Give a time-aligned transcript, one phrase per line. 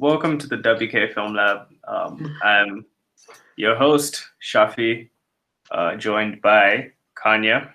[0.00, 1.66] welcome to the WK Film Lab.
[1.86, 2.86] Um, I'm
[3.56, 5.10] your host, Shafi,
[5.70, 6.92] uh, joined by
[7.22, 7.70] Khanya.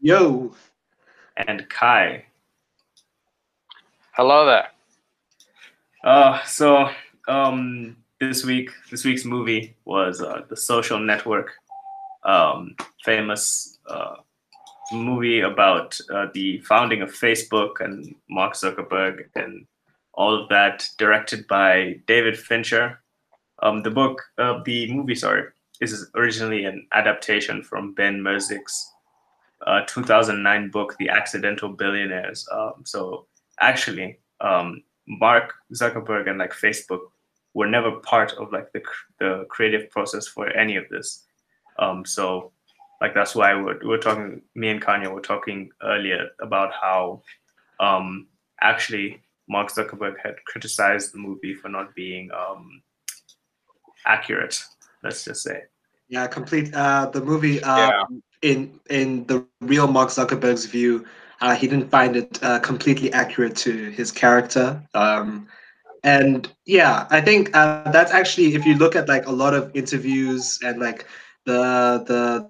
[0.00, 0.54] Yo.
[1.36, 2.24] And Kai.
[4.12, 4.68] Hello there.
[6.04, 6.90] Uh, so
[7.26, 11.54] um, this week, this week's movie was uh, The Social Network,
[12.22, 14.14] um, famous uh,
[14.92, 19.66] movie about uh, the founding of Facebook and Mark Zuckerberg and
[20.18, 23.00] all of that, directed by David Fincher.
[23.62, 25.44] Um, the book, uh, the movie, sorry,
[25.80, 28.92] is originally an adaptation from Ben Mezrich's
[29.64, 32.48] uh, 2009 book, The Accidental Billionaires.
[32.52, 33.26] Um, so
[33.60, 37.00] actually, um, Mark Zuckerberg and like Facebook
[37.54, 38.82] were never part of like the
[39.20, 41.24] the creative process for any of this.
[41.78, 42.50] Um, so
[43.00, 44.42] like that's why we're, we're talking.
[44.56, 47.22] Me and Khanya were talking earlier about how
[47.78, 48.26] um,
[48.60, 52.82] actually Mark Zuckerberg had criticized the movie for not being um,
[54.06, 54.62] accurate.
[55.02, 55.62] Let's just say.
[56.08, 56.74] Yeah, complete.
[56.74, 57.62] Uh, the movie.
[57.62, 58.04] Um, yeah.
[58.40, 61.04] In in the real Mark Zuckerberg's view,
[61.40, 64.80] uh, he didn't find it uh, completely accurate to his character.
[64.94, 65.48] Um,
[66.04, 69.74] and yeah, I think uh, that's actually if you look at like a lot of
[69.74, 71.06] interviews and like
[71.46, 72.48] the the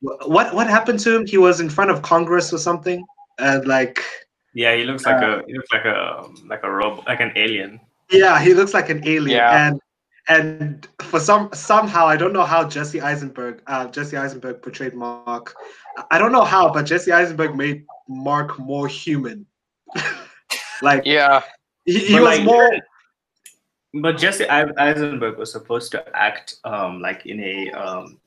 [0.00, 1.26] what what happened to him?
[1.26, 3.04] He was in front of Congress or something,
[3.38, 4.02] and like
[4.54, 7.32] yeah, he looks like uh, a he looks like a like a robot, like an
[7.36, 7.80] alien.
[8.10, 9.68] Yeah, he looks like an alien, yeah.
[9.68, 9.80] and
[10.28, 15.54] and for some somehow I don't know how Jesse Eisenberg uh, Jesse Eisenberg portrayed Mark.
[16.10, 19.46] I don't know how, but Jesse Eisenberg made Mark more human.
[20.82, 21.42] like yeah,
[21.84, 22.70] he, he was like, more.
[23.94, 28.18] But Jesse Eisenberg was supposed to act um, like in a um,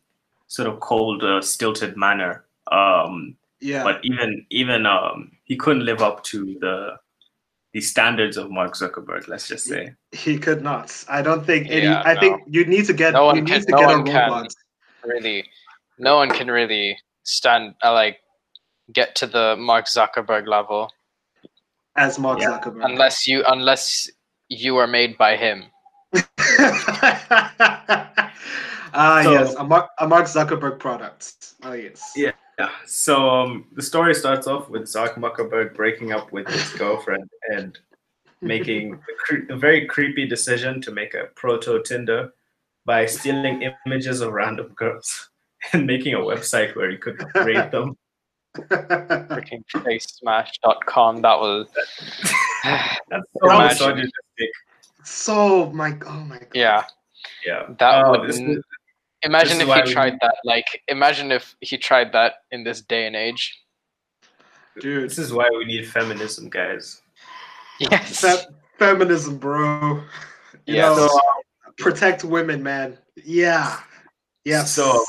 [0.48, 2.46] sort of cold, uh, stilted manner.
[2.72, 3.84] Um, yeah.
[3.84, 6.98] But even even um, he couldn't live up to the
[7.74, 9.28] the standards of Mark Zuckerberg.
[9.28, 11.04] Let's just say he could not.
[11.10, 11.84] I don't think any.
[11.84, 12.20] Yeah, I no.
[12.20, 13.14] think you need to get.
[13.14, 13.64] No one can.
[13.68, 14.48] no one can
[15.04, 15.46] really.
[15.98, 18.20] No one can really stand uh, like
[18.94, 20.92] get to the Mark Zuckerberg level.
[21.96, 22.60] As Mark yeah.
[22.60, 24.10] Zuckerberg, unless you unless
[24.50, 25.66] you are made by him.
[28.96, 31.54] Ah, so, yes, a Mark, a Mark Zuckerberg product.
[31.64, 32.14] Oh, yes.
[32.16, 32.32] Yeah.
[32.60, 32.70] Yeah.
[32.86, 37.78] So um, the story starts off with Zark Zuckerberg breaking up with his girlfriend and
[38.42, 42.32] making a, cre- a, very creepy decision to make a proto Tinder
[42.86, 45.30] by stealing images of random girls
[45.74, 47.98] and making a website where he could rate them.
[48.56, 51.22] Freaking facesmash.com.
[51.22, 51.68] That was.
[52.64, 54.50] That's so misogynistic.
[55.04, 56.48] So my oh my god.
[56.54, 56.84] Yeah.
[57.46, 57.64] Yeah.
[57.80, 58.30] That oh, would
[59.26, 60.36] Imagine if he tried that.
[60.44, 63.60] Like, imagine if he tried that in this day and age.
[64.80, 67.02] Dude, this is why we need feminism, guys.
[67.80, 68.22] Yes.
[68.22, 68.46] Fe-
[68.78, 70.04] feminism, bro.
[70.66, 70.82] You yeah.
[70.90, 72.98] Know, so, uh, protect women, man.
[73.24, 73.80] Yeah.
[74.44, 74.64] Yeah.
[74.64, 75.04] So,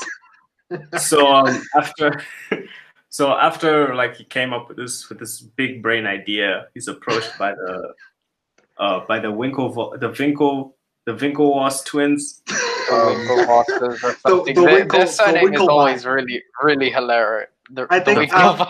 [0.97, 2.23] so um, after,
[3.09, 7.37] so after like he came up with this with this big brain idea, he's approached
[7.37, 7.93] by the,
[8.77, 12.41] uh, by the Winkle the Winkle the Winklevoss twins.
[12.91, 14.55] Winklevoss or something.
[14.55, 17.49] The, the Winkle, their surname the is always really, really hilarious.
[17.69, 18.69] The, I think uh,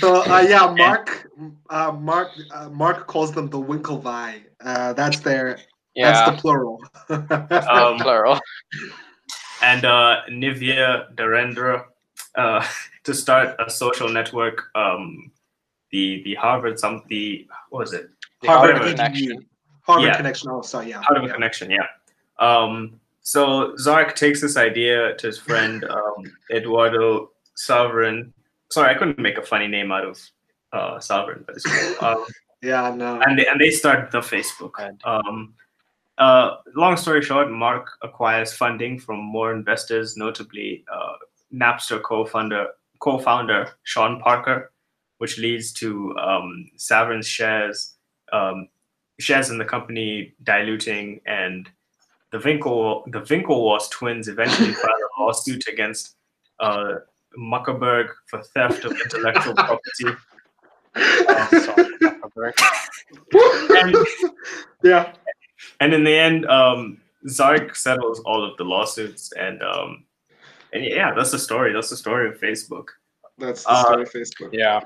[0.00, 1.30] the uh, yeah, Mark,
[1.68, 4.42] uh, Mark, uh, Mark calls them the Winklevi.
[4.60, 5.58] Uh, that's their.
[5.94, 6.12] Yeah.
[6.12, 6.82] That's the plural.
[7.08, 8.40] um, plural.
[9.62, 11.84] And uh, Nivea Darendra
[12.34, 12.66] uh,
[13.04, 14.70] to start a social network.
[14.74, 15.30] Um,
[15.90, 18.10] the the Harvard some the what was it?
[18.42, 19.46] The Harvard, Harvard connection.
[19.82, 20.16] Harvard yeah.
[20.16, 21.02] connection also, yeah.
[21.02, 21.34] Harvard yeah.
[21.34, 21.86] connection, yeah.
[22.38, 28.32] Um, so Zark takes this idea to his friend um, Eduardo Salverin.
[28.70, 30.20] Sorry, I couldn't make a funny name out of
[30.72, 32.08] uh, Salverin, but it's cool.
[32.08, 32.24] Um,
[32.62, 33.20] yeah, no.
[33.22, 34.72] And they, and they start the Facebook.
[35.04, 35.54] Um,
[36.18, 41.14] uh, long story short, Mark acquires funding from more investors, notably uh,
[41.52, 42.68] Napster co-founder
[43.00, 44.70] co-founder Sean Parker,
[45.18, 47.94] which leads to um, Salverin's shares
[48.32, 48.68] um,
[49.18, 51.70] shares in the company diluting, and
[52.34, 56.16] the Winkle the Winklevoss twins eventually filed a lawsuit against
[56.58, 56.94] uh,
[57.38, 60.18] Muckerberg for theft of intellectual property.
[60.96, 61.50] Oh,
[62.34, 62.52] sorry,
[63.70, 63.96] and,
[64.82, 65.12] yeah.
[65.78, 70.04] And in the end, um, Zark settles all of the lawsuits, and um,
[70.72, 71.72] and yeah, that's the story.
[71.72, 72.88] That's the story of Facebook.
[73.38, 74.50] That's the story uh, of Facebook.
[74.52, 74.80] Yeah.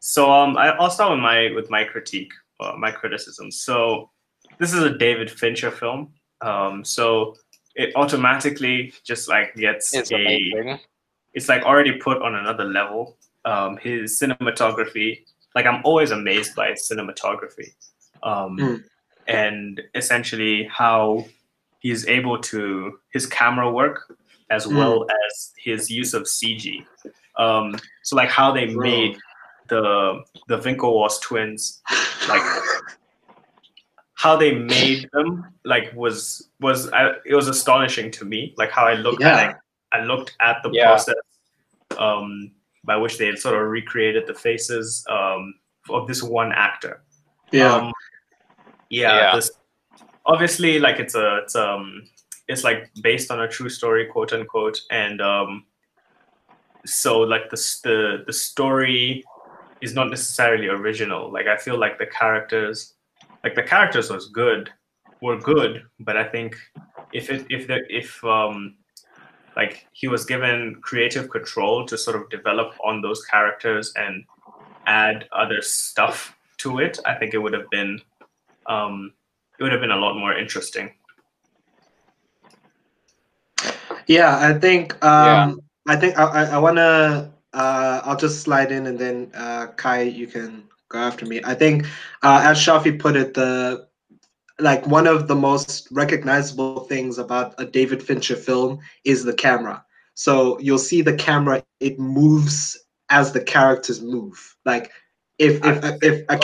[0.00, 3.50] So um, I, will start with my with my critique uh, my criticism.
[3.50, 4.10] So
[4.58, 6.12] this is a David Fincher film.
[6.42, 7.36] Um, so
[7.74, 10.16] it automatically just like gets it's a.
[10.16, 10.80] Amazing.
[11.32, 13.16] It's like already put on another level.
[13.44, 17.72] Um, his cinematography, like I'm always amazed by his cinematography.
[18.22, 18.84] Um, mm.
[19.28, 21.24] and essentially how
[21.78, 24.16] he's able to his camera work
[24.50, 24.76] as Mm.
[24.76, 26.84] well as his use of CG.
[27.36, 28.82] Um, so like how they Bro.
[28.82, 29.16] made
[29.68, 31.80] the the Winklevoss twins,
[32.28, 32.42] like
[34.20, 38.54] how they made them, like was was I, it was astonishing to me.
[38.58, 39.50] Like how I looked at Yeah.
[39.50, 39.56] it,
[39.92, 40.88] I looked at the Yeah.
[40.88, 41.14] process
[41.96, 42.50] um,
[42.84, 45.54] by which they had sort of recreated the faces um,
[45.88, 47.02] of this one actor.
[47.50, 47.74] yeah.
[47.74, 47.92] Um,
[48.90, 49.16] yeah.
[49.20, 49.36] Yeah.
[49.36, 49.50] This,
[50.26, 52.02] obviously, like it's a, it's um,
[52.46, 55.64] it's like based on a true story, quote unquote, and um,
[56.84, 59.24] so like the the the story
[59.80, 61.32] is not necessarily original.
[61.32, 62.94] Like I feel like the characters,
[63.44, 64.70] like the characters was good,
[65.22, 66.56] were good, but I think
[67.12, 68.76] if it if the if um
[69.56, 74.24] like he was given creative control to sort of develop on those characters and
[74.86, 78.00] add other stuff to it, I think it would have been
[78.66, 79.12] um,
[79.58, 80.94] it would have been a lot more interesting.
[84.06, 85.44] Yeah, I think Yeah.
[85.44, 89.68] um I think I I, I wanna uh I'll just slide in and then uh
[89.76, 91.40] Kai you can go after me.
[91.44, 91.86] I think
[92.22, 93.86] uh as Shafi put it, the
[94.58, 99.84] like one of the most recognizable things about a David Fincher film is the camera.
[100.14, 102.78] So you'll see the camera, it moves
[103.08, 104.56] as the characters move.
[104.66, 104.90] Like
[105.38, 106.38] if if if a,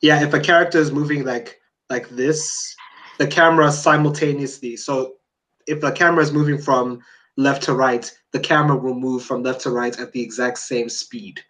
[0.00, 2.74] yeah, if a character is moving like like this,
[3.18, 4.76] the camera simultaneously.
[4.76, 5.14] So
[5.66, 7.00] if the camera is moving from
[7.36, 10.88] left to right, the camera will move from left to right at the exact same
[10.88, 11.40] speed.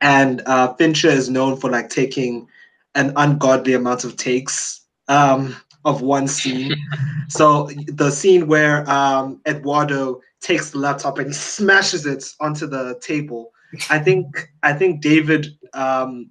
[0.00, 2.48] And uh, Fincher is known for like taking
[2.94, 6.74] an ungodly amount of takes um, of one scene.
[7.28, 12.98] so the scene where um, Eduardo takes the laptop and he smashes it onto the
[13.02, 13.52] table.
[13.88, 16.30] I think I think David um,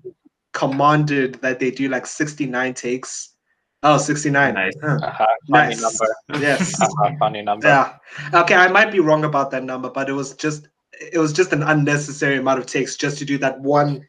[0.54, 3.36] commanded that they do like 69 takes.
[3.82, 4.54] Oh, 69.
[4.54, 4.74] Nice.
[4.82, 5.00] Huh.
[5.02, 5.82] Uh-huh, funny Nice.
[5.82, 6.16] number.
[6.46, 6.82] Yes.
[6.82, 7.68] Uh-huh, funny number.
[7.68, 7.96] Yeah.
[8.34, 10.68] Okay, I might be wrong about that number, but it was just
[11.00, 14.08] it was just an unnecessary amount of takes just to do that one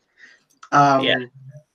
[0.73, 1.19] um Yeah.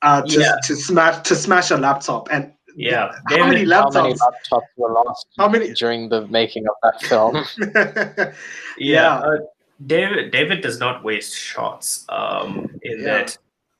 [0.01, 0.55] uh just Yeah.
[0.67, 3.93] to smash to smash a laptop and Yeah, how many laptops?
[3.95, 4.49] How many laptops?
[4.51, 7.33] laptops were lost How many during the making of that film?
[7.97, 8.33] yeah.
[8.77, 9.13] Yeah.
[9.19, 9.37] Uh,
[9.85, 12.05] David David does not waste shots.
[12.09, 13.05] Um, in Yeah.
[13.05, 13.37] that,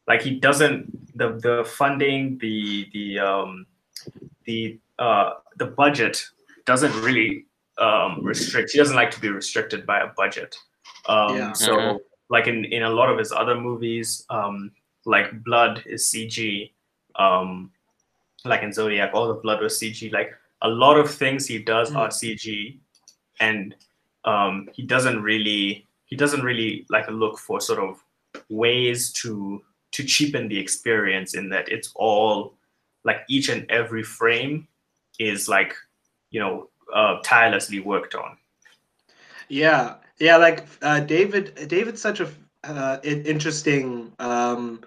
[0.07, 3.65] like he doesn't the the funding the the um
[4.45, 6.23] the uh the budget
[6.65, 7.45] doesn't really
[7.77, 8.71] um restrict.
[8.71, 10.55] He doesn't like to be restricted by a budget.
[11.07, 11.53] Um, Yeah.
[11.53, 11.99] so Mhm.
[12.29, 14.71] like in in a lot of his other movies, um,
[15.05, 16.73] like Blood is CG.
[17.15, 17.71] Um,
[18.43, 20.09] like in Zodiac, all the blood was CG.
[20.11, 21.97] Like a lot of things he does Mm.
[21.97, 22.79] are CG,
[23.39, 23.75] and
[24.25, 28.03] um, he doesn't really he doesn't really like look for sort of
[28.49, 32.53] ways to to cheapen the experience in that it's all
[33.03, 34.67] like each and every frame
[35.19, 35.73] is like
[36.31, 38.37] you know uh, tirelessly worked on.
[39.47, 40.37] Yeah, yeah.
[40.37, 42.27] Like uh, David, David's such a
[42.63, 44.81] uh, interesting um,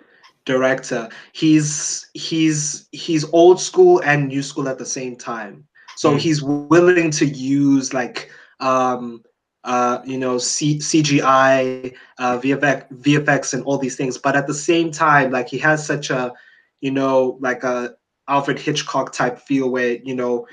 [0.44, 1.08] director.
[1.32, 5.66] He's he's he's old school and new school at the same time.
[5.94, 6.20] So Mm.
[6.20, 8.30] he's willing to use like
[8.60, 9.22] um,
[9.64, 14.06] uh, you know C- CGI, uh, VFX, VFX, and all these things.
[14.18, 16.32] But at the same time, like he has such a
[16.80, 17.94] you know like a
[18.28, 20.46] Alfred Hitchcock type feel where you know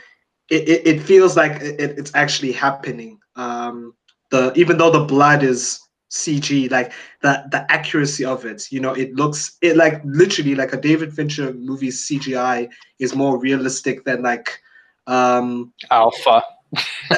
[0.50, 3.20] it, it, it feels like it, it's actually happening.
[3.36, 3.94] Um,
[4.36, 8.94] the even though the blood is CG, like the the accuracy of it, you know,
[8.94, 14.24] it looks it like literally like a David Fincher movie CGI is more realistic than
[14.24, 14.62] like
[15.08, 16.42] um Alpha.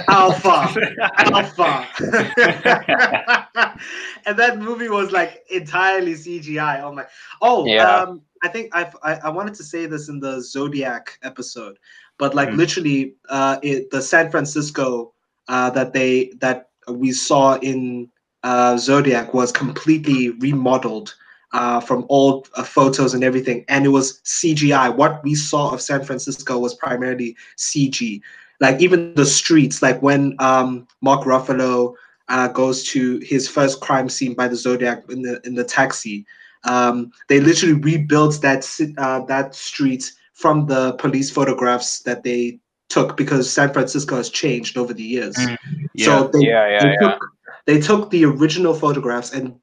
[0.09, 0.73] Alpha.
[1.17, 1.89] Alpha.
[4.25, 6.81] and that movie was like entirely CGI.
[6.81, 7.09] I'm like,
[7.41, 7.79] oh, Yeah.
[7.79, 11.79] um, I think I've, I I wanted to say this in the Zodiac episode,
[12.17, 12.53] but like Hmm.
[12.53, 15.13] literally, uh, it, the San Francisco
[15.47, 18.09] uh, that they that we saw in
[18.43, 21.15] uh, Zodiac was completely remodeled.
[21.53, 24.93] Uh, from old uh, photos and everything, and it was CGI.
[24.93, 28.21] What we saw of San Francisco was primarily CG
[28.59, 31.93] like even the streets like when um mark ruffalo
[32.29, 36.25] uh, goes to his first crime scene by the zodiac in the in the taxi
[36.63, 38.65] um they literally rebuilt that
[38.97, 44.77] uh, that street from the police photographs that they took because san francisco has changed
[44.77, 47.01] over the years Mm, so they, Yeah, yeah, they yeah.
[47.01, 47.29] took
[47.65, 49.55] they took the original photographs and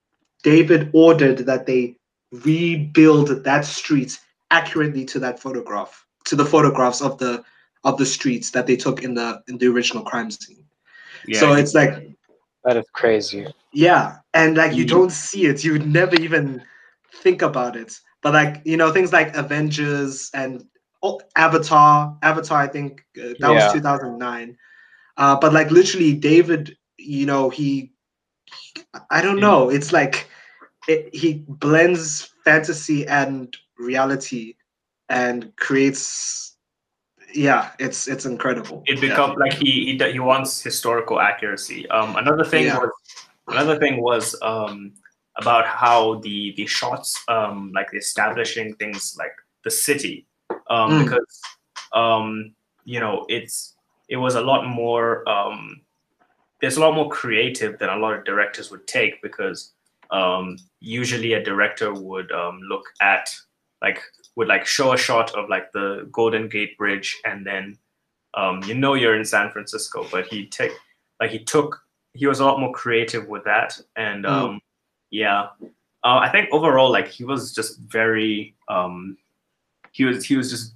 [0.42, 1.96] david ordered that they
[2.44, 4.18] rebuild that street
[4.50, 7.42] accurately to that photograph to the photographs of the
[7.84, 10.64] of the streets that they took in the in the original crime scene
[11.26, 12.04] yeah, so it's like
[12.64, 13.46] That is crazy.
[13.72, 14.86] yeah and like you Mm.
[14.86, 16.62] don't see it you would never even
[17.22, 20.64] think about it but like you know things like avengers and
[21.04, 22.60] oh, Avatar, Avatar.
[22.60, 23.64] I think uh, that yeah.
[23.66, 24.56] was 2009.
[25.16, 27.92] Uh, but like literally, David, you know, he,
[29.10, 29.68] I don't know.
[29.68, 30.28] It's like
[30.88, 34.54] it, he blends fantasy and reality,
[35.08, 36.56] and creates.
[37.32, 38.82] Yeah, it's it's incredible.
[38.86, 39.44] It becomes yeah.
[39.44, 41.88] like he, he he wants historical accuracy.
[41.90, 42.78] Um, another thing yeah.
[42.78, 42.90] was
[43.48, 44.92] another thing was um
[45.36, 49.32] about how the the shots um like establishing things like
[49.64, 50.26] the city
[50.74, 51.04] um mm.
[51.04, 51.40] because
[51.92, 52.54] um
[52.84, 53.74] you know it's
[54.08, 55.80] it was a lot more um
[56.60, 59.72] there's a lot more creative than a lot of directors would take because
[60.10, 63.34] um usually a director would um look at
[63.82, 64.00] like
[64.36, 67.78] would like show a shot of like the Golden Gate Bridge and then
[68.34, 70.72] um you know you're in San Francisco but he take
[71.20, 71.80] like he took
[72.14, 74.30] he was a lot more creative with that and mm.
[74.30, 74.60] um
[75.14, 75.50] yeah,
[76.02, 79.16] uh, I think overall, like he was just very, um,
[79.94, 80.74] he was he was just,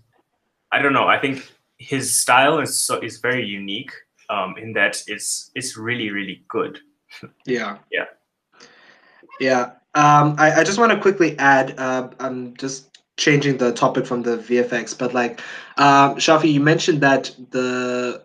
[0.72, 1.08] I don't know.
[1.08, 3.92] I think his style is so is very unique
[4.30, 6.78] um, in that it's it's really really good.
[7.46, 7.78] yeah.
[7.90, 8.04] Yeah.
[9.40, 9.62] Yeah.
[9.94, 11.78] Um, I, I just want to quickly add.
[11.78, 15.40] Uh, I'm just changing the topic from the VFX, but like,
[15.76, 18.22] uh, Shafi, you mentioned that the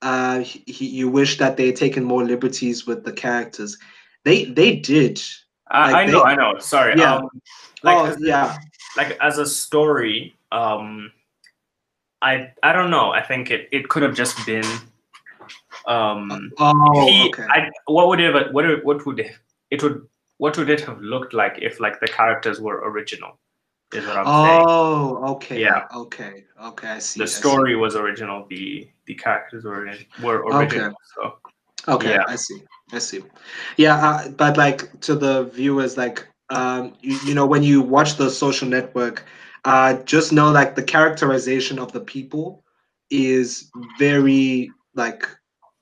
[0.00, 3.76] uh, he, you wish that they had taken more liberties with the characters.
[4.24, 5.20] They they did.
[5.68, 6.58] I, like I know, they, I know.
[6.60, 6.94] Sorry.
[6.96, 7.16] Yeah.
[7.16, 7.28] Um,
[7.82, 8.56] like, oh, yeah.
[8.96, 11.12] Like as a story, um,
[12.22, 13.10] I I don't know.
[13.10, 14.64] I think it, it could have just been.
[15.86, 17.44] Um, oh, he, okay.
[17.48, 19.36] I, what would it have, what what would it,
[19.70, 20.06] it would
[20.38, 23.38] what would it have looked like if like the characters were original?
[23.92, 24.64] Is what I'm oh, saying.
[24.66, 25.60] Oh, okay.
[25.60, 25.86] Yeah.
[25.94, 26.44] Okay.
[26.62, 26.88] Okay.
[26.88, 27.20] I see.
[27.20, 27.76] The story see.
[27.76, 28.46] was original.
[28.48, 29.88] The the characters were
[30.22, 30.86] were original.
[30.86, 30.96] Okay.
[31.14, 31.38] So.
[31.86, 32.10] Okay.
[32.14, 32.24] Yeah.
[32.26, 32.62] I see.
[32.92, 33.22] I see.
[33.76, 38.16] Yeah, uh, but like to the viewers, like um, you, you know, when you watch
[38.16, 39.24] the social network,
[39.64, 42.64] uh, just know like the characterization of the people
[43.10, 45.26] is very like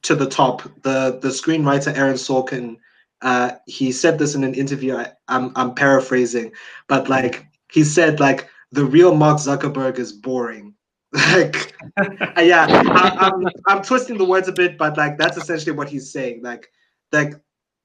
[0.03, 0.63] to the top.
[0.83, 2.77] The the screenwriter Aaron Sorkin,
[3.21, 4.97] uh, he said this in an interview.
[4.97, 6.53] I, I'm I'm paraphrasing,
[6.89, 10.75] but like he said like the real Mark Zuckerberg is boring.
[11.13, 11.75] like
[12.39, 16.11] yeah, I, I'm I'm twisting the words a bit, but like that's essentially what he's
[16.11, 16.43] saying.
[16.43, 16.71] Like
[17.13, 17.35] like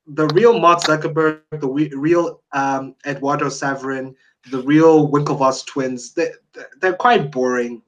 [0.07, 4.15] the real Mark Zuckerberg, the real um, Eduardo Saverin,
[4.49, 6.31] the real Winklevoss twins, they,
[6.79, 7.81] they're quite boring,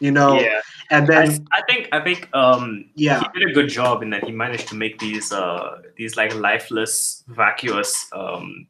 [0.00, 0.38] you know.
[0.38, 0.60] Yeah.
[0.90, 4.10] And then I, I think I think um, yeah, he did a good job in
[4.10, 8.66] that he managed to make these uh, these like lifeless, vacuous, um,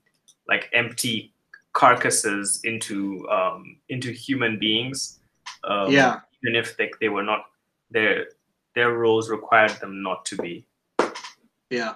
[0.49, 1.35] like empty
[1.73, 5.21] carcasses into um, into human beings.
[5.65, 6.21] Um, yeah.
[6.43, 7.47] Even if they, they were not
[7.91, 8.27] their
[8.75, 10.67] their roles required them not to be.
[11.71, 11.95] Yeah.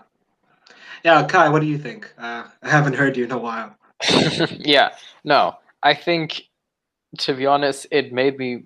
[1.04, 2.12] Yeah, Kai, what do you think?
[2.18, 3.76] Uh, I haven't heard you in a while.
[4.58, 6.42] yeah, no, I think
[7.18, 8.64] to be honest, it made me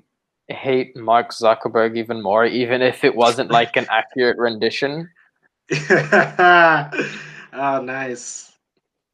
[0.49, 5.09] hate Mark Zuckerberg even more, even if it wasn't like an accurate rendition.
[5.73, 6.91] oh,
[7.53, 7.83] nice.
[7.83, 8.53] nice.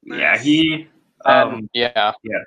[0.05, 0.89] Yeah, he.
[1.25, 2.43] Um, um, yeah, yeah.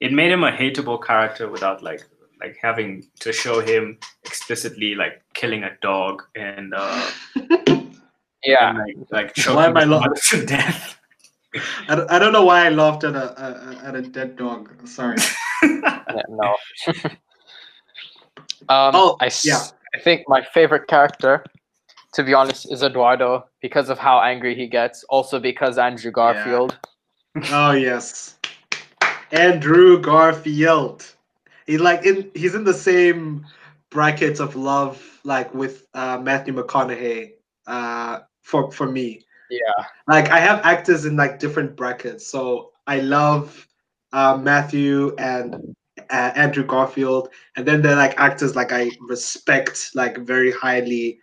[0.00, 2.02] It made him a hateable character without like
[2.40, 7.10] like having to show him explicitly like killing a dog and uh
[8.44, 10.98] yeah, and, like, like choking why am I laughing to death.
[11.88, 14.70] I don't, I don't know why I laughed at a, a at a dead dog.
[14.86, 15.16] Sorry.
[15.62, 16.56] no.
[18.68, 19.62] um, oh, I, yeah.
[19.94, 21.44] I think my favorite character,
[22.14, 25.04] to be honest, is Eduardo because of how angry he gets.
[25.04, 26.78] Also because Andrew Garfield.
[27.34, 27.68] Yeah.
[27.68, 28.38] oh yes,
[29.32, 31.06] Andrew Garfield.
[31.66, 33.46] He like in he's in the same
[33.90, 37.32] brackets of love like with uh, Matthew McConaughey
[37.66, 39.24] uh, for for me.
[39.50, 39.84] Yeah.
[40.06, 42.26] Like I have actors in like different brackets.
[42.26, 43.66] So I love
[44.12, 45.76] uh, Matthew and
[46.10, 51.18] uh, Andrew Garfield, and then they're like actors like I respect like very highly,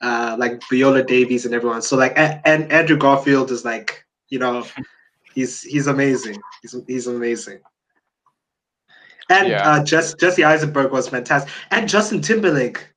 [0.00, 1.82] uh, like Viola Davis and everyone.
[1.82, 4.64] So like and, and Andrew Garfield is like you know,
[5.34, 6.36] he's he's amazing.
[6.62, 7.60] He's he's amazing.
[9.28, 9.68] And yeah.
[9.68, 12.89] uh, Jess, Jesse Eisenberg was fantastic, and Justin Timberlake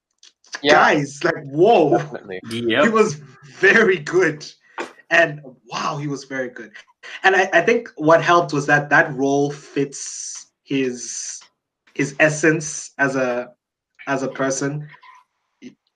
[0.62, 0.74] yeah.
[0.74, 1.98] guys, like whoa,
[2.50, 2.84] yep.
[2.84, 3.16] he was
[3.58, 4.46] very good,
[5.10, 5.42] and
[5.72, 6.72] wow, he was very good.
[7.24, 11.42] And I, I think what helped was that that role fits his
[11.94, 13.54] his essence as a
[14.08, 14.88] as a person.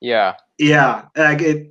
[0.00, 1.66] Yeah, yeah, like it.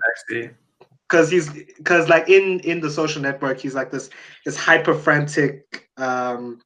[1.09, 4.09] Because he's because like in in the social network, he's like this
[4.45, 6.59] this hyper frantic, um,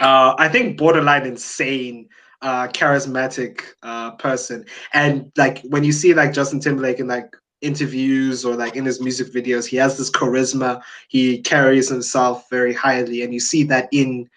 [0.00, 2.08] uh, I think borderline insane
[2.42, 4.64] uh, charismatic uh, person.
[4.92, 9.00] And like when you see like Justin Timberlake in like interviews or like in his
[9.00, 10.80] music videos, he has this charisma.
[11.08, 14.28] He carries himself very highly, and you see that in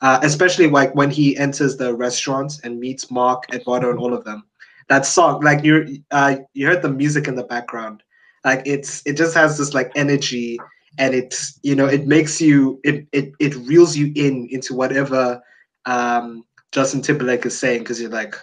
[0.00, 4.24] uh, especially like when he enters the restaurant and meets Mark, Eduardo, and all of
[4.24, 4.44] them.
[4.88, 8.02] That song, like you, uh, you heard the music in the background.
[8.44, 10.58] Like it's, it just has this like energy,
[10.98, 15.40] and it's, you know, it makes you, it, it, it reels you in into whatever
[15.84, 18.34] um, Justin Timberlake is saying because you're like,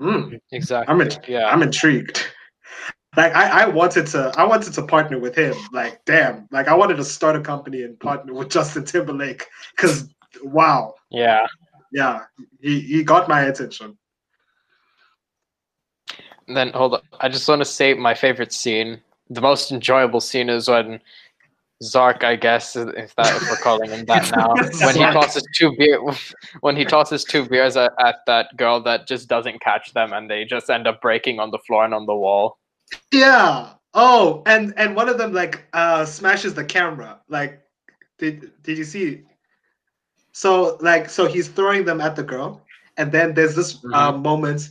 [0.00, 0.92] mm, exactly.
[0.92, 1.48] I'm, yeah.
[1.48, 2.24] I'm intrigued.
[3.16, 5.54] like I, I wanted to I wanted to partner with him.
[5.72, 10.08] Like damn, like I wanted to start a company and partner with Justin Timberlake because
[10.42, 10.94] wow.
[11.10, 11.46] Yeah.
[11.92, 12.24] Yeah.
[12.60, 13.98] He he got my attention.
[16.46, 17.00] then hold on.
[17.20, 19.00] I just want to say my favorite scene,
[19.30, 21.00] the most enjoyable scene is when
[21.82, 24.52] Zark, I guess, if that if we're calling him that now,
[24.84, 26.00] when he tosses two beer,
[26.60, 30.28] when he tosses two beers at, at that girl that just doesn't catch them, and
[30.28, 32.58] they just end up breaking on the floor and on the wall.
[33.12, 33.74] Yeah.
[33.94, 37.20] Oh, and and one of them like uh smashes the camera.
[37.28, 37.62] Like,
[38.18, 39.22] did did you see?
[40.32, 42.60] So like so he's throwing them at the girl,
[42.96, 43.94] and then there's this mm-hmm.
[43.94, 44.70] uh, moment.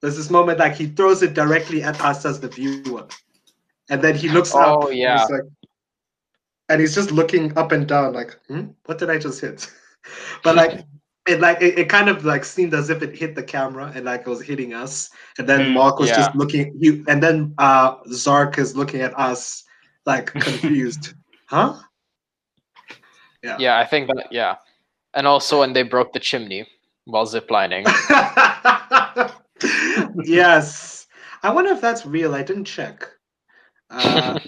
[0.00, 3.06] There's this moment like he throws it directly at us as the viewer,
[3.88, 4.90] and then he looks oh, up.
[4.92, 5.26] yeah.
[6.72, 8.68] And he's, like, and he's just looking up and down like, hmm?
[8.86, 9.70] what did I just hit?
[10.44, 10.84] but like
[11.28, 14.04] it like it, it, kind of like seemed as if it hit the camera and
[14.06, 15.10] like it was hitting us.
[15.38, 16.16] And then mm, mark was yeah.
[16.16, 19.64] just looking you and then uh zark is looking at us
[20.06, 21.14] like confused.
[21.46, 21.78] Huh?
[23.42, 23.56] Yeah.
[23.58, 24.56] Yeah i think that yeah.
[25.14, 26.66] And also when they broke the chimney
[27.04, 27.86] while ziplining.
[30.24, 31.06] Yes.
[31.42, 32.34] I wonder if that's real.
[32.34, 33.08] I didn't check.
[33.90, 34.38] Uh,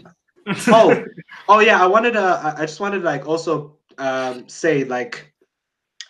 [0.68, 1.04] oh
[1.48, 5.34] oh yeah i wanted to i just wanted to like also um say like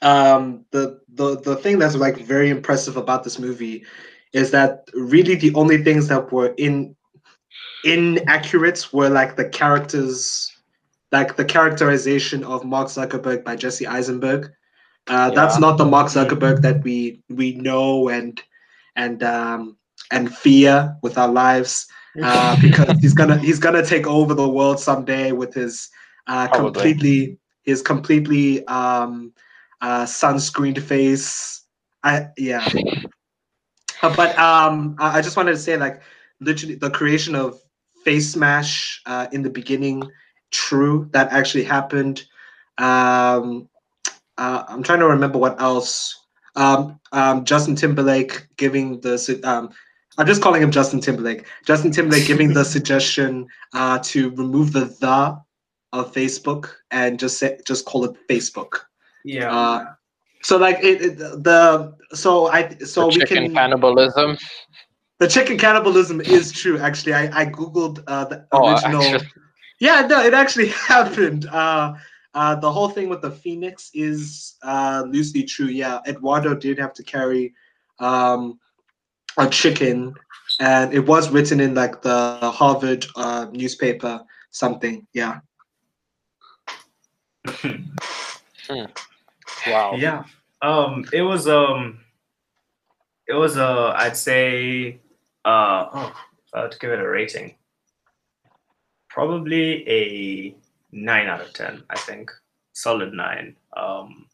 [0.04, 3.84] um, the the the thing that's like very impressive about this movie
[4.32, 6.94] is that really the only things that were in
[7.84, 10.52] inaccurate were like the characters,
[11.10, 14.52] like the characterization of Mark Zuckerberg by Jesse Eisenberg.
[15.06, 15.34] Uh, yeah.
[15.34, 18.40] That's not the Mark Zuckerberg that we we know and
[18.96, 19.76] and um,
[20.10, 21.86] and fear with our lives
[22.22, 25.90] uh, because he's gonna he's gonna take over the world someday with his
[26.26, 29.32] uh, completely his completely um,
[29.80, 31.62] uh, sunscreened face.
[32.02, 32.66] I yeah.
[34.02, 36.02] Uh, but um, I just wanted to say like
[36.40, 37.58] literally the creation of
[38.04, 40.02] Face Smash uh, in the beginning,
[40.50, 42.22] true that actually happened.
[42.78, 43.68] Um,
[44.36, 46.20] uh, I'm trying to remember what else.
[46.56, 49.70] Um, um, Justin Timberlake giving the um,
[50.16, 51.46] I'm just calling him Justin Timberlake.
[51.66, 55.40] Justin Timberlake giving the suggestion uh, to remove the the
[55.92, 58.80] of Facebook and just say just call it Facebook.
[59.24, 59.54] Yeah.
[59.54, 59.84] Uh,
[60.42, 64.36] so like it, it, the so I so the we can cannibalism.
[65.20, 66.78] The chicken cannibalism is true.
[66.78, 69.02] Actually, I I googled uh, the oh, original.
[69.02, 69.30] Actually.
[69.80, 71.46] Yeah, no, it actually happened.
[71.46, 71.94] Uh,
[72.34, 75.66] uh, the whole thing with the phoenix is uh, loosely true.
[75.66, 77.54] Yeah, Eduardo did have to carry
[78.00, 78.58] um,
[79.38, 80.14] a chicken,
[80.60, 84.20] and it was written in like the Harvard uh, newspaper
[84.50, 85.06] something.
[85.12, 85.40] Yeah.
[87.46, 87.76] Hmm.
[89.66, 89.94] Wow.
[89.96, 90.24] Yeah.
[90.60, 92.00] Um, it was um,
[93.26, 95.00] it was uh, I'd say
[95.44, 96.14] uh, oh,
[96.54, 97.54] I had to give it a rating,
[99.08, 100.54] probably a
[100.92, 101.82] nine out of ten.
[101.90, 102.30] I think
[102.72, 103.56] solid nine.
[103.76, 104.26] Um,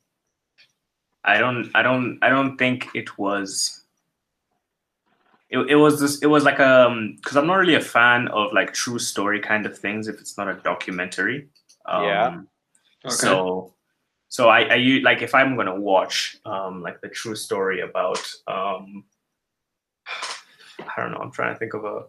[1.25, 3.80] I don't, I don't, I don't think it was.
[5.51, 6.23] It, it was this.
[6.23, 9.67] It was like um, because I'm not really a fan of like true story kind
[9.67, 10.09] of things.
[10.09, 11.49] If it's not a documentary.
[11.87, 12.41] Um, yeah.
[13.05, 13.15] Okay.
[13.15, 13.75] So
[14.31, 19.05] so I, I like if I'm gonna watch um, like the true story about um,
[20.07, 22.05] I don't know I'm trying to think of a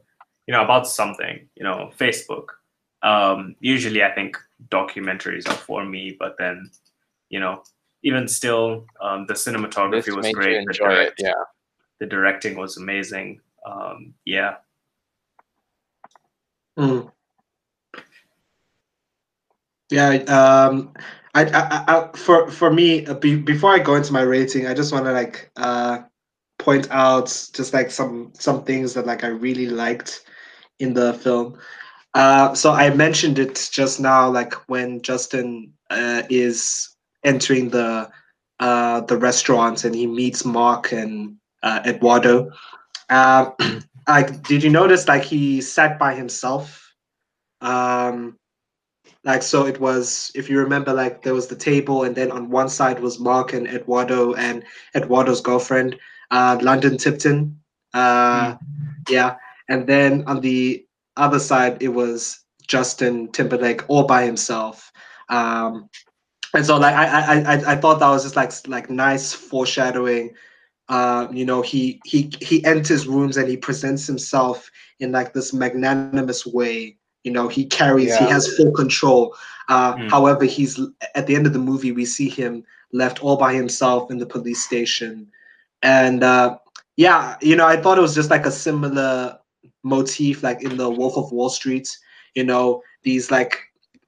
[0.45, 2.45] you know about something you know Facebook
[3.01, 4.37] um, usually I think
[4.69, 6.69] documentaries are for me but then
[7.29, 7.63] you know
[8.03, 11.43] even still um, the cinematography this was great the, direct, it, yeah
[12.01, 14.55] the directing was amazing um, yeah
[16.77, 17.09] mm.
[19.89, 20.91] yeah um
[21.33, 24.73] I, I, I, for for me, uh, be, before I go into my rating, I
[24.73, 25.99] just want to like uh,
[26.59, 30.25] point out just like some some things that like I really liked
[30.79, 31.57] in the film.
[32.13, 38.09] Uh, so I mentioned it just now, like when Justin uh, is entering the
[38.59, 42.51] uh, the restaurant and he meets Mark and uh, Eduardo.
[43.09, 43.51] Uh,
[44.07, 46.93] like, did you notice like he sat by himself?
[47.61, 48.37] Um,
[49.23, 52.49] like so it was if you remember like there was the table and then on
[52.49, 54.63] one side was mark and eduardo and
[54.95, 55.95] eduardo's girlfriend
[56.31, 57.55] uh london tipton
[57.93, 58.59] uh mm.
[59.09, 59.35] yeah
[59.69, 60.83] and then on the
[61.17, 64.91] other side it was justin timberlake all by himself
[65.29, 65.87] um
[66.53, 70.33] and so like I I I, I thought that was just like like nice foreshadowing.
[70.91, 75.53] Uh, you know, he he he enters rooms and he presents himself in like this
[75.53, 76.97] magnanimous way.
[77.23, 78.25] You know, he carries, yeah.
[78.25, 79.33] he has full control.
[79.69, 80.09] Uh, mm.
[80.09, 80.77] However, he's
[81.15, 84.25] at the end of the movie, we see him left all by himself in the
[84.25, 85.31] police station,
[85.81, 86.57] and uh,
[86.97, 89.39] yeah, you know, I thought it was just like a similar
[89.83, 91.87] motif, like in the Wolf of Wall Street.
[92.35, 93.57] You know, these like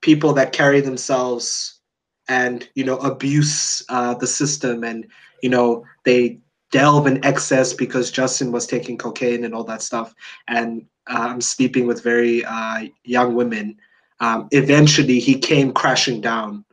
[0.01, 1.79] people that carry themselves
[2.27, 5.07] and you know abuse uh, the system and
[5.41, 6.39] you know they
[6.73, 10.13] delve in excess because justin was taking cocaine and all that stuff.
[10.47, 13.77] And um, sleeping with very uh, young women.
[14.19, 16.65] Um, eventually he came crashing down.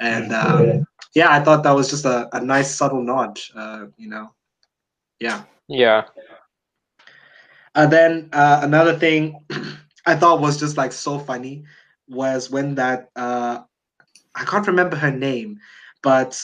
[0.00, 1.32] And um, yeah.
[1.32, 4.32] i thought that was just a, a nice subtle nod uh, you know.
[5.18, 5.42] Yeah.
[5.66, 6.04] Yeah.
[7.74, 9.40] And then uh, another thing
[10.06, 11.64] i thought was just like so funny
[12.08, 13.60] was when that uh,
[14.38, 15.58] I can't remember her name,
[16.02, 16.40] but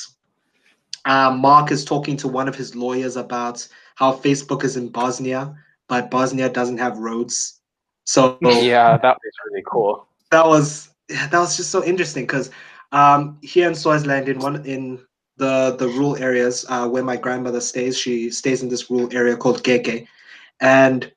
[1.04, 5.54] uh, Mark is talking to one of his lawyers about how Facebook is in Bosnia,
[5.88, 7.60] but Bosnia doesn't have roads.
[8.04, 10.06] So yeah, that was really cool.
[10.30, 12.50] That was that was just so interesting because
[12.92, 15.00] um, here in Swaziland, in one in
[15.36, 19.36] the the rural areas uh, where my grandmother stays, she stays in this rural area
[19.36, 20.06] called Gege,
[20.60, 21.10] and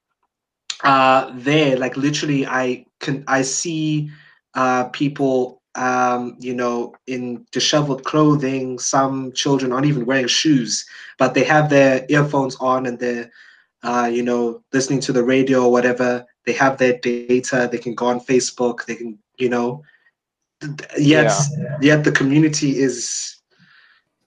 [0.84, 4.12] uh, there, like literally, I can I see
[4.54, 8.80] uh, people um, you know, in disheveled clothing.
[8.80, 10.86] Some children aren't even wearing shoes,
[11.18, 13.32] but they have their earphones on and they're,
[13.84, 16.26] uh, you know, listening to the radio or whatever.
[16.46, 17.70] They have their data.
[17.72, 18.86] They can go on Facebook.
[18.86, 19.84] They can, you know,
[20.98, 21.78] yet yeah.
[21.82, 23.38] yet the community is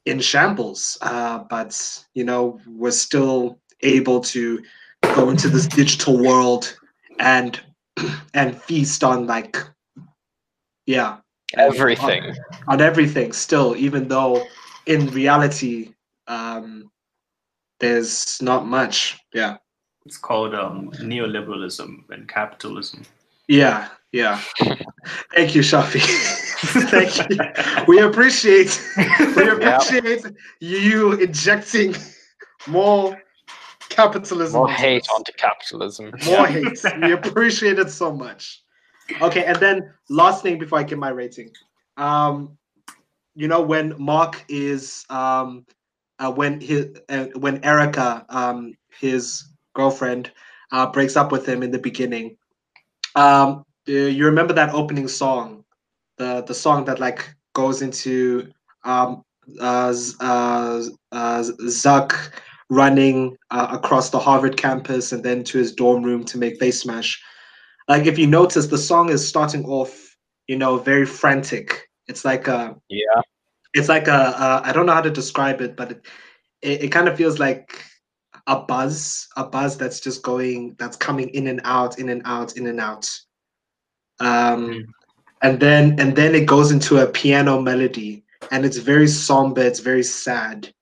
[0.07, 0.97] in shambles.
[1.03, 4.63] Uh, but you know, we're still able to
[5.03, 6.79] go into this digital world
[7.19, 7.61] and
[8.35, 9.59] and feast on like
[10.87, 11.19] yeah
[11.57, 12.25] everything.
[12.25, 12.35] On,
[12.75, 14.45] on, everything still even though
[14.87, 15.93] in reality
[16.27, 16.91] um
[17.79, 19.19] there's not much.
[19.33, 19.57] Yeah.
[20.07, 23.03] It's called um neoliberalism and capitalism.
[23.49, 24.41] Yeah yeah.
[25.35, 26.01] Thank you shafi.
[26.91, 27.85] Thank you.
[27.87, 28.81] We appreciate
[29.37, 30.25] we appreciate
[30.61, 31.95] you injecting
[32.67, 33.21] more
[33.89, 36.13] capitalism more hate onto capitalism.
[36.27, 36.79] More hate.
[37.03, 38.63] We appreciate it so much
[39.21, 41.51] Okay, and then last thing before I give my rating.
[41.97, 42.57] Um,
[43.35, 45.65] you know when Mark is um,
[46.19, 49.45] uh, when his uh, when Erica, um, his
[49.75, 50.31] girlfriend,
[50.73, 52.37] uh, breaks up with him in the beginning.
[53.15, 55.65] Um, you remember that opening song,
[56.19, 58.51] the the song that like goes into
[58.85, 59.25] um,
[59.61, 62.33] uh, uh, uh, Zuck
[62.69, 66.81] running uh, across the Harvard campus and then to his dorm room to make Face
[66.81, 67.21] Smash
[67.91, 71.89] like if you notice the song is starting off you know very frantic.
[72.09, 73.21] It's like a yeah.
[73.75, 76.07] it's like a a I don't know how to describe it but it,
[76.63, 77.85] it, it kind of feels like
[78.47, 82.57] a buzz a buzz that's just going that's coming in and out in and out
[82.57, 83.09] in and out.
[84.21, 84.85] Um mm.
[85.43, 89.81] and then and then it goes into a piano melody and it's very somber it's
[89.81, 90.73] very sad.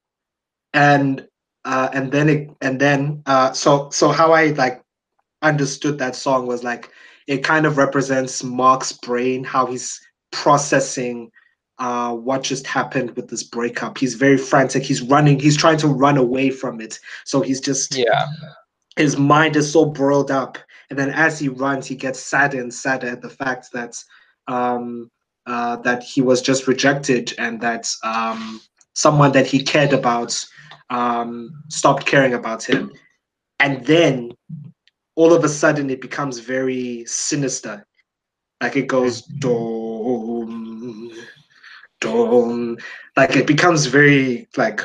[0.74, 1.26] And
[1.64, 4.82] uh and then it and then uh so so how i like
[5.42, 6.90] understood that song was like
[7.28, 10.00] it kind of represents Mark's brain, how he's
[10.32, 11.30] processing
[11.78, 13.98] uh, what just happened with this breakup.
[13.98, 14.82] He's very frantic.
[14.82, 15.38] He's running.
[15.38, 16.98] He's trying to run away from it.
[17.24, 18.26] So he's just yeah.
[18.96, 20.58] His mind is so broiled up,
[20.90, 24.02] and then as he runs, he gets sadder and sadder at the fact that
[24.48, 25.08] um,
[25.46, 28.60] uh, that he was just rejected and that um,
[28.94, 30.44] someone that he cared about
[30.90, 32.90] um, stopped caring about him.
[33.60, 34.32] And then
[35.18, 37.84] all of a sudden it becomes very sinister.
[38.62, 41.10] Like it goes dom,
[42.00, 42.78] dom.
[43.16, 44.80] Like it becomes very like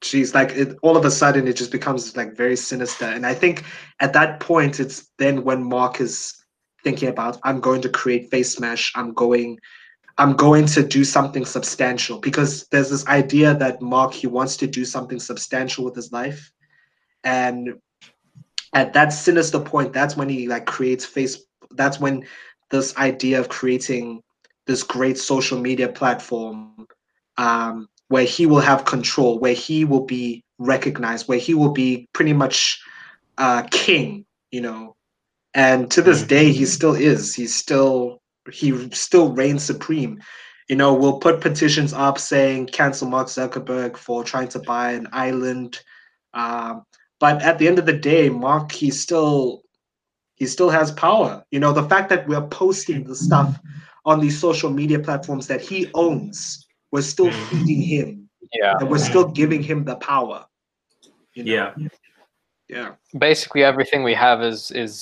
[0.00, 3.06] she's like it, all of a sudden it just becomes like very sinister.
[3.06, 3.64] And I think
[3.98, 6.44] at that point it's then when Mark is
[6.84, 8.92] thinking about I'm going to create face mesh.
[8.94, 9.58] I'm going
[10.18, 14.68] I'm going to do something substantial because there's this idea that Mark he wants to
[14.68, 16.52] do something substantial with his life.
[17.24, 17.80] And
[18.72, 21.42] at that sinister point, that's when he like creates face.
[21.72, 22.24] That's when
[22.70, 24.22] this idea of creating
[24.66, 26.86] this great social media platform
[27.36, 32.08] um, where he will have control, where he will be recognized, where he will be
[32.12, 32.80] pretty much
[33.38, 34.96] uh, king, you know.
[35.54, 37.34] And to this day, he still is.
[37.34, 40.20] He's still he still reigns supreme.
[40.68, 45.08] You know, we'll put petitions up saying cancel Mark Zuckerberg for trying to buy an
[45.12, 45.80] island.
[46.32, 46.84] Um,
[47.22, 49.62] but at the end of the day, Mark, he still
[50.40, 51.30] he still has power.
[51.54, 53.50] You know, the fact that we're posting the stuff
[54.04, 57.44] on these social media platforms that he owns, we're still Mm.
[57.48, 58.08] feeding him
[58.60, 58.74] Yeah.
[58.80, 60.38] and we're still giving him the power.
[61.34, 61.52] you know?
[61.58, 61.88] Yeah.
[62.76, 62.90] Yeah.
[63.28, 64.92] Basically, everything we have is is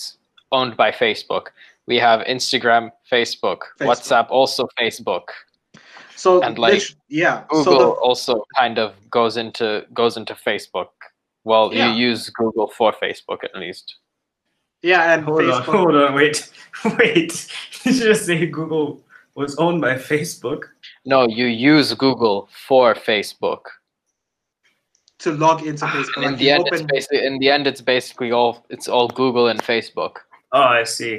[0.57, 1.45] owned by Facebook.
[1.91, 3.89] We have Instagram, Facebook, Facebook.
[3.89, 5.27] WhatsApp, also Facebook.
[6.25, 7.37] So And, like, yeah.
[7.49, 9.69] Google So the, also kind of goes into
[10.01, 10.93] goes into Facebook.
[11.51, 11.93] Well, Yeah.
[11.95, 13.87] you use Google for Facebook at least.
[14.83, 15.75] yeah, and Hold on, Facebook.
[15.79, 16.37] hold on, wait,
[16.99, 17.31] wait.
[17.85, 18.89] Did you just say Google
[19.35, 20.63] was owned by Facebook?
[21.13, 23.63] No, you use Google for Facebook.
[25.25, 26.17] to log into Facebook.
[26.17, 28.89] And in like the you end, it's basically in the end, it's basically all it's
[28.89, 30.15] all Google and Facebook.
[30.53, 31.15] Oh, I see.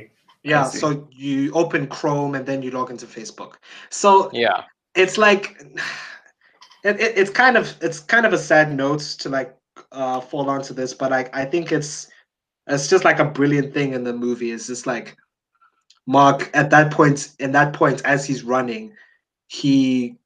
[0.52, 0.80] yeah, see.
[0.80, 0.88] so
[1.26, 3.54] you open Chrome and then you log into Facebook.
[3.90, 4.60] So Yeah,
[4.96, 5.44] it's like
[6.90, 9.50] it, it, it's kind of it's kind of a sad note to like
[9.92, 12.08] uh fall onto this, but like I think it's
[12.68, 14.52] it's just like a brilliant thing in the movie.
[14.52, 15.16] It's just like
[16.08, 18.94] Mark at that point in that point as he's running,
[19.48, 20.18] he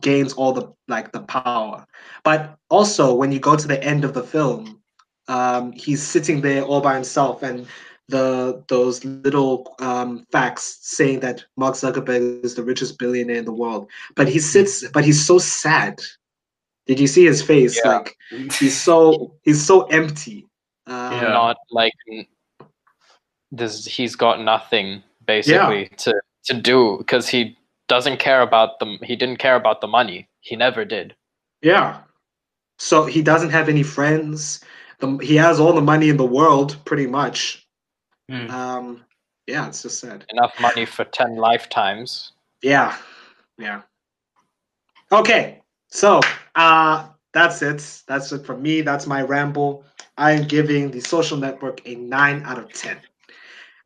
[0.00, 1.86] gains all the like the power.
[2.24, 4.80] But also when you go to the end of the film,
[5.28, 7.66] um, he's sitting there all by himself and
[8.08, 13.52] the those little um, facts saying that Mark Zuckerberg is the richest billionaire in the
[13.52, 13.90] world.
[14.16, 16.00] But he sits, but he's so sad.
[16.86, 17.80] Did you see his face?
[17.82, 17.92] Yeah.
[17.98, 20.46] Like he's so he's so empty.
[20.86, 21.28] Um, Yeah.
[21.28, 22.26] not like n-
[23.50, 23.84] this.
[23.86, 27.56] He's got nothing basically to to do because he
[27.88, 28.98] doesn't care about them.
[29.02, 30.28] He didn't care about the money.
[30.40, 31.14] He never did.
[31.62, 32.00] Yeah.
[32.78, 34.60] So he doesn't have any friends.
[34.98, 37.64] The, he has all the money in the world, pretty much.
[38.28, 38.50] Hmm.
[38.50, 39.04] Um,
[39.46, 40.24] yeah, it's just sad.
[40.30, 42.32] Enough money for ten lifetimes.
[42.62, 42.96] Yeah,
[43.58, 43.82] yeah.
[45.12, 45.61] Okay,
[45.92, 46.20] so
[46.54, 48.02] uh, that's it.
[48.08, 48.80] That's it from me.
[48.80, 49.84] That's my ramble.
[50.16, 52.98] I am giving the social network a nine out of ten.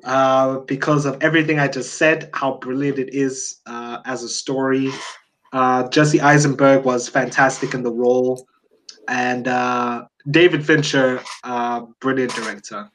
[0.04, 4.90] Uh, because of everything I just said, how brilliant it is uh, as a story.
[5.52, 8.46] Uh, Jesse Eisenberg was fantastic in the role,
[9.08, 12.88] and uh, David Fincher, uh, brilliant director.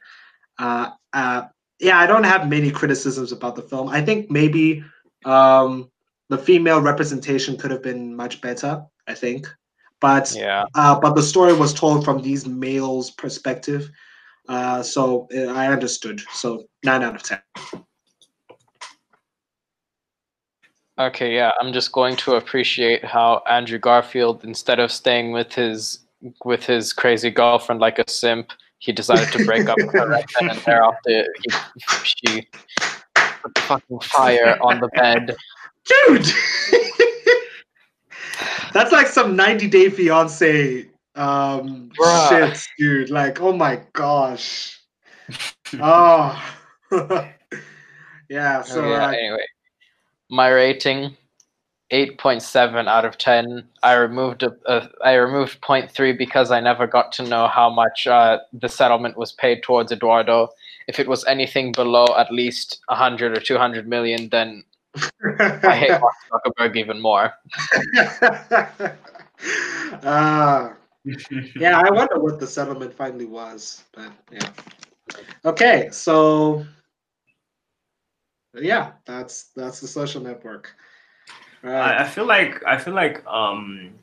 [0.58, 1.44] Uh, uh,
[1.80, 3.90] yeah, I don't have many criticisms about the film.
[3.90, 4.84] I think maybe
[5.26, 5.92] um,
[6.30, 8.86] the female representation could have been much better.
[9.08, 9.48] I think,
[10.00, 13.90] but Yeah, uh, but the story was told from these males' perspective,
[14.50, 16.22] uh, so uh, I understood.
[16.34, 17.42] So nine out of ten.
[21.00, 26.00] Okay, yeah, I'm just going to appreciate how Andrew Garfield, instead of staying with his
[26.46, 30.26] with his crazy girlfriend like a simp, he decided to break up with her right
[30.40, 32.48] then and there after he, she
[33.16, 35.36] put the fucking fire on the bed.
[35.86, 36.26] dude.
[38.74, 42.30] That's like some 90 Day Fiance um Bruh.
[42.30, 43.10] shit, dude.
[43.10, 44.80] Like, oh my gosh.
[45.80, 46.56] oh.
[48.30, 48.62] yeah.
[48.62, 49.46] So Oh, yeah, uh, anyway,
[50.30, 51.16] my rating.
[51.92, 53.68] 8.7 out of 10.
[53.84, 58.08] I removed a, a I removed 0.3 because I never got to know how much
[58.08, 60.50] uh, the settlement was paid towards Eduardo.
[60.88, 64.64] If it was anything below at least 100 or 200 million, then
[65.24, 67.34] I hate Mark Zuckerberg even more.
[70.04, 70.76] Ah,
[71.56, 74.50] yeah, I wonder what the settlement finally was, but yeah.
[75.46, 76.66] Okay, so
[78.54, 80.76] yeah, that's that's the social network.
[81.64, 81.98] All right.
[81.98, 83.94] I, I feel like I feel like um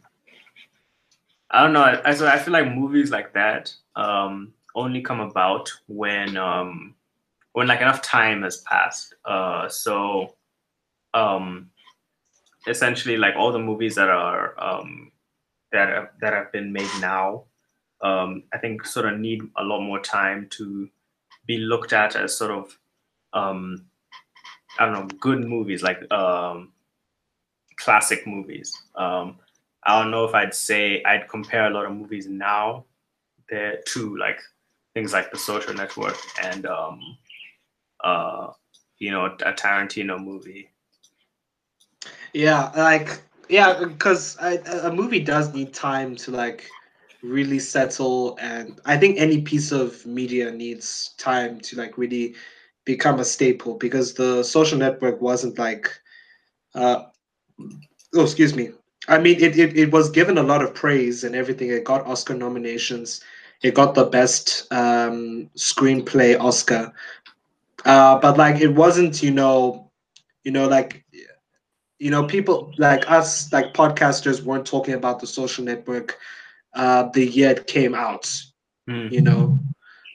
[1.51, 1.83] I don't know.
[1.83, 6.95] I, I so I feel like movies like that um only come about when um
[7.53, 9.15] when like enough time has passed.
[9.25, 10.35] Uh so
[11.15, 11.71] um
[12.67, 15.11] essentially like all the movies that are um
[15.73, 17.45] that have, that have been made now
[18.03, 20.89] um I think sort of need a lot more time to
[21.47, 22.79] be looked at as sort of
[23.33, 23.87] um
[24.79, 26.73] I don't know good movies like um
[27.79, 28.73] classic movies.
[28.97, 29.39] Um,
[29.85, 32.85] I don't know if I'd say I'd compare a lot of movies now
[33.49, 34.41] there to like
[34.95, 37.01] things like The Social Network and um,
[38.05, 38.49] uh,
[38.99, 40.69] you know a Tarantino movie.
[42.33, 46.75] Yeah, like yeah, because a movie does need time to like
[47.23, 52.35] really settle, and I think any piece of media needs time to like really
[52.85, 53.75] become a staple.
[53.75, 55.91] Because the Social Network wasn't like,
[56.75, 57.05] uh,
[58.15, 58.71] oh, excuse me.
[59.09, 61.71] I mean, it, it it was given a lot of praise and everything.
[61.71, 63.23] It got Oscar nominations.
[63.63, 66.93] It got the best um, screenplay Oscar.
[67.85, 69.91] Uh, but like, it wasn't, you know,
[70.45, 71.05] you know, like
[71.99, 76.19] you know people like us like podcasters weren't talking about the social network
[76.75, 78.31] uh the year it came out
[78.89, 79.09] Hmm.
[79.11, 79.59] you know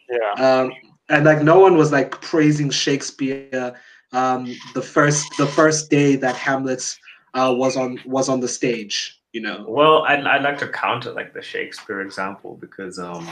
[0.10, 0.34] Yeah.
[0.62, 0.72] um
[1.10, 3.76] and like no one was like praising shakespeare
[4.12, 6.98] um the first the first day that hamlet
[7.34, 9.20] uh, was on was on the stage.
[9.32, 9.66] You know.
[9.68, 13.28] Well, I'd, I'd like to counter like the Shakespeare example because um,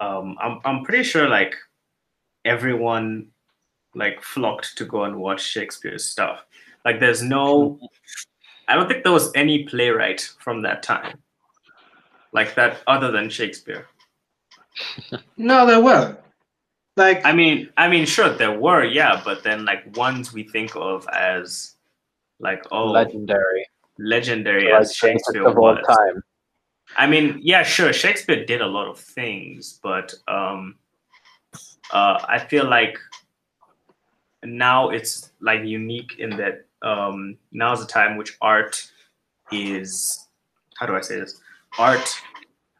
[0.00, 1.54] um, I'm I'm pretty sure like
[2.44, 3.28] everyone
[3.94, 6.44] like flocked to go and watch Shakespeare's stuff.
[6.84, 7.78] Like, there's no,
[8.68, 11.22] I don't think there was any playwright from that time
[12.32, 13.86] like that other than Shakespeare.
[15.36, 16.16] no, there were.
[16.96, 20.76] Like, I mean, I mean, sure, there were, yeah, but then like ones we think
[20.76, 21.74] of as
[22.38, 23.66] like oh legendary,
[23.98, 26.22] legendary so, as Shakespeare of all time.
[26.98, 30.76] I mean, yeah, sure, Shakespeare did a lot of things, but um,
[31.92, 32.98] uh, I feel like
[34.44, 38.90] now it's like unique in that um, now's the time which art
[39.50, 40.28] is
[40.78, 41.40] how do I say this?
[41.78, 42.08] Art,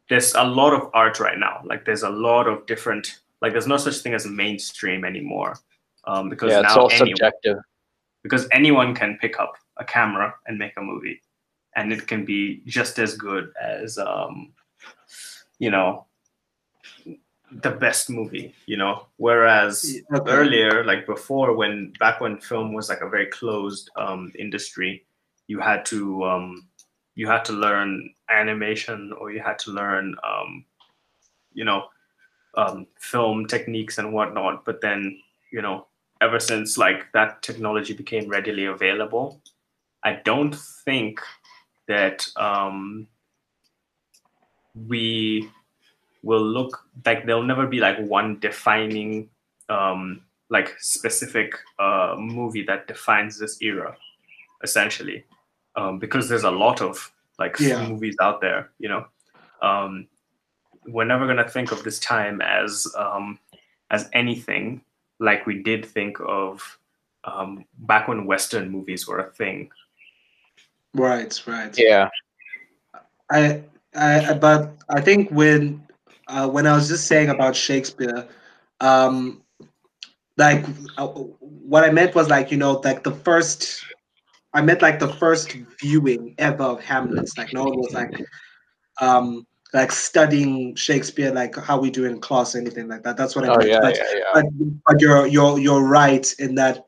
[0.09, 1.61] there's a lot of art right now.
[1.65, 5.57] Like there's a lot of different like there's no such thing as mainstream anymore.
[6.05, 7.59] Um, because yeah, it's now all anyone, subjective.
[8.23, 11.21] Because anyone can pick up a camera and make a movie,
[11.77, 14.53] and it can be just as good as um,
[15.59, 16.07] you know
[17.61, 19.07] the best movie, you know.
[19.17, 20.31] Whereas okay.
[20.31, 25.05] earlier, like before, when back when film was like a very closed um, industry,
[25.47, 26.69] you had to um,
[27.15, 30.65] you had to learn animation or you had to learn, um,
[31.53, 31.85] you know,
[32.57, 34.65] um, film techniques and whatnot.
[34.65, 35.19] But then,
[35.53, 35.87] you know,
[36.21, 39.43] ever since like that technology became readily available,
[40.05, 41.21] I don't think
[41.87, 43.07] that um,
[44.75, 45.51] we
[46.23, 49.29] will look like there'll never be like one defining
[49.69, 53.97] um, like specific uh, movie that defines this era
[54.63, 55.25] essentially.
[55.75, 57.89] Um, because there's a lot of like yeah.
[57.89, 59.07] movies out there you know?
[59.63, 60.07] Um,
[60.87, 63.39] we're never going to think of this time as um,
[63.91, 64.83] as anything
[65.21, 66.79] like we did think of
[67.25, 69.71] um, back when western movies were a thing.
[70.95, 71.75] Right right.
[71.79, 72.09] Yeah.
[73.31, 73.63] I,
[73.95, 75.83] I but i think when
[76.33, 78.27] uh, when I was just saying about Shakespeare,
[78.81, 79.43] um,
[80.39, 80.65] like
[80.97, 83.85] uh, what I meant was like you know like the first,
[84.55, 87.29] I meant like the first viewing ever of Hamlet.
[87.37, 88.15] Like no one was like,
[89.01, 93.17] um, like studying Shakespeare like how we do in class or anything like that.
[93.19, 93.71] That's what I oh, meant.
[93.71, 94.23] Yeah, but, yeah, yeah.
[94.33, 94.45] but,
[94.87, 96.87] but you're you're you're right in that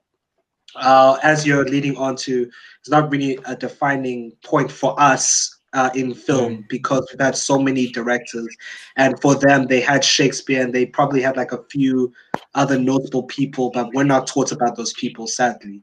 [0.76, 5.90] uh, as you're leading on to, it's not really a defining point for us uh,
[5.94, 8.48] in film because we've had so many directors,
[8.96, 12.12] and for them they had Shakespeare and they probably had like a few
[12.54, 15.82] other notable people, but we're not taught about those people, sadly.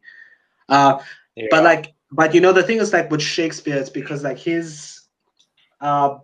[0.70, 1.00] Uh,
[1.36, 1.48] yeah.
[1.52, 5.02] But like, but you know, the thing is like with Shakespeare, it's because like his,
[5.82, 6.18] uh,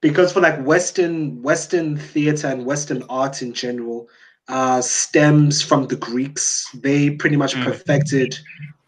[0.00, 4.08] because for like Western Western theater and Western art in general,
[4.48, 6.68] uh, stems from the Greeks.
[6.74, 7.64] They pretty much mm.
[7.64, 8.38] perfected.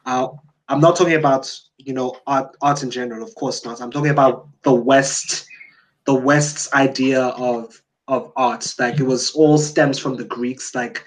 [0.05, 0.29] Uh,
[0.73, 3.83] I'm not talking about you know art art in general of course not.
[3.83, 5.47] I'm talking about the west
[6.07, 8.75] the west's idea of of art.
[8.79, 11.05] Like it was all stems from the greeks like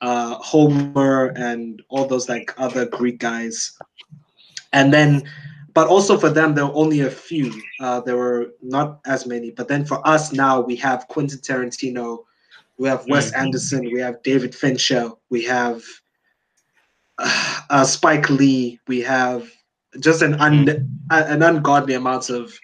[0.00, 3.78] uh homer and all those like other greek guys.
[4.72, 5.22] And then
[5.74, 7.52] but also for them there were only a few.
[7.78, 9.52] Uh there were not as many.
[9.52, 12.24] But then for us now we have quentin tarantino
[12.78, 13.42] we have wes mm-hmm.
[13.42, 15.84] anderson we have david fincher we have
[17.70, 19.50] uh, spike lee we have
[20.00, 20.88] just an un, mm.
[21.10, 22.58] an ungodly amount of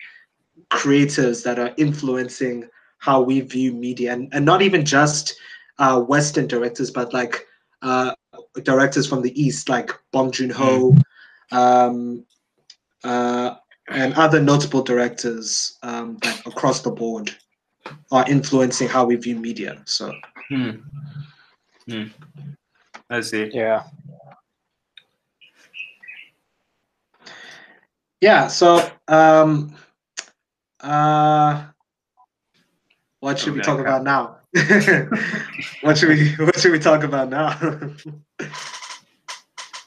[0.70, 5.34] creators that are influencing how we view media and, and not even just
[5.78, 7.46] uh, western directors but like
[7.82, 8.12] uh,
[8.62, 11.56] directors from the east like bong joon-ho mm.
[11.56, 12.24] um,
[13.04, 13.54] uh,
[13.88, 17.34] and other notable directors um, across the board
[18.12, 20.12] are influencing how we view media so
[20.48, 20.70] hmm.
[21.88, 22.04] Hmm.
[23.08, 23.84] i see yeah
[28.20, 29.74] yeah so um
[30.80, 31.64] uh
[33.20, 34.38] what should we talk about now?
[35.83, 37.56] What should we what should we talk about now?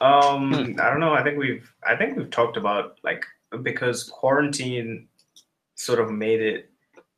[0.00, 3.24] Um i don't know i think we've i think we've talked about like
[3.62, 5.08] because quarantine
[5.76, 6.70] sort of made it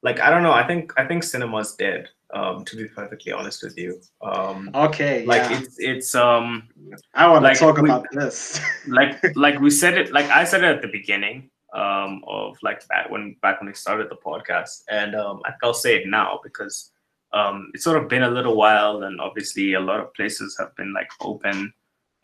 [0.02, 3.62] like i don't know i think i think cinema's dead um, to be perfectly honest
[3.62, 4.00] with you.
[4.22, 5.24] Um, okay.
[5.24, 5.60] Like yeah.
[5.60, 6.68] it's it's um.
[7.14, 8.60] I want like to talk we, about this.
[8.88, 12.86] like like we said it like I said it at the beginning um of like
[12.88, 16.90] back when back when we started the podcast, and um I'll say it now because
[17.32, 20.74] um it's sort of been a little while, and obviously a lot of places have
[20.76, 21.72] been like open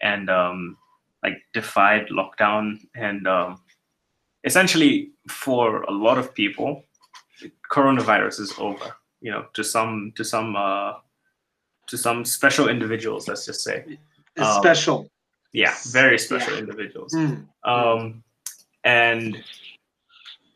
[0.00, 0.76] and um
[1.22, 3.60] like defied lockdown, and um
[4.44, 6.82] essentially for a lot of people,
[7.70, 10.94] coronavirus is over you know to some to some uh
[11.86, 13.98] to some special individuals let's just say
[14.38, 15.08] um, special
[15.52, 16.60] yeah, very special yeah.
[16.60, 17.12] individuals.
[17.12, 17.46] Mm.
[17.64, 18.24] Um,
[18.84, 19.36] and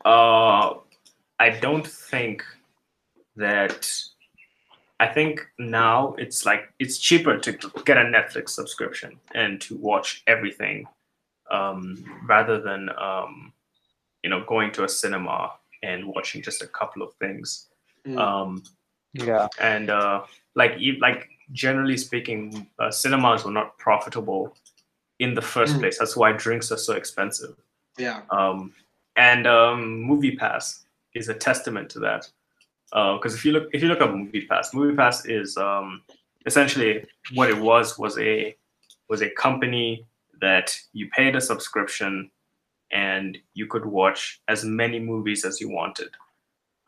[0.03, 0.73] uh,
[1.39, 2.43] I don't think
[3.35, 3.91] that.
[4.99, 7.51] I think now it's like it's cheaper to
[7.85, 10.87] get a Netflix subscription and to watch everything
[11.51, 13.53] um, rather than um,
[14.23, 15.51] you know going to a cinema
[15.83, 17.67] and watching just a couple of things.
[18.07, 18.17] Mm.
[18.17, 18.63] Um,
[19.13, 20.23] yeah, and uh,
[20.55, 24.55] like like generally speaking, uh, cinemas were not profitable
[25.19, 25.79] in the first Mm.
[25.79, 25.97] place.
[25.99, 27.55] That's why drinks are so expensive.
[27.97, 28.21] Yeah.
[28.29, 28.73] Um,
[29.15, 32.29] and um, Movie Pass is a testament to that.
[32.91, 36.03] Because if you look if you look at Movie Pass, Movie Pass is um,
[36.45, 37.03] essentially
[37.33, 38.55] what it was was a
[39.09, 40.05] was a company
[40.39, 42.29] that you paid a subscription
[42.91, 46.09] and you could watch as many movies as you wanted.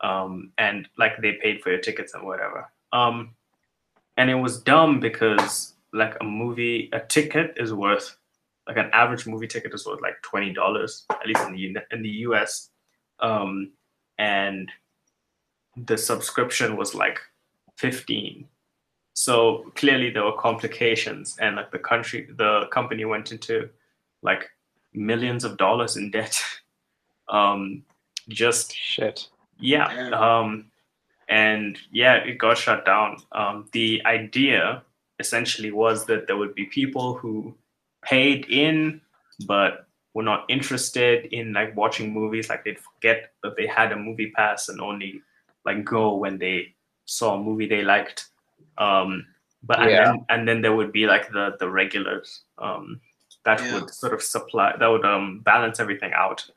[0.02, 2.70] Um, and like they paid for your tickets and whatever.
[2.92, 3.34] Um,
[4.16, 8.16] and it was dumb because like a movie, a ticket is worth
[8.66, 12.02] like an average movie ticket is worth like twenty dollars, at least in the in
[12.02, 12.70] the U.S.
[13.18, 13.72] Um,
[14.18, 14.70] and
[15.76, 17.18] the subscription was like
[17.76, 18.46] fifteen.
[19.14, 23.68] So clearly there were complications, and like the country, the company went into
[24.22, 24.48] like
[24.92, 26.40] millions of dollars in debt.
[27.28, 27.82] um,
[28.28, 29.28] just shit.
[29.60, 30.10] Yeah.
[30.10, 30.66] Um,
[31.28, 33.18] and yeah, it got shut down.
[33.32, 34.82] Um, the idea
[35.18, 37.54] essentially was that there would be people who
[38.02, 39.00] paid in
[39.46, 43.96] but were not interested in like watching movies like they'd forget that they had a
[43.96, 45.20] movie pass and only
[45.64, 48.28] like go when they saw a movie they liked
[48.78, 49.26] um
[49.62, 50.04] but and, Yeah.
[50.06, 53.00] then, and then there would be like the the regulars um
[53.44, 53.74] that Yeah.
[53.74, 56.48] would sort of supply that would um balance everything out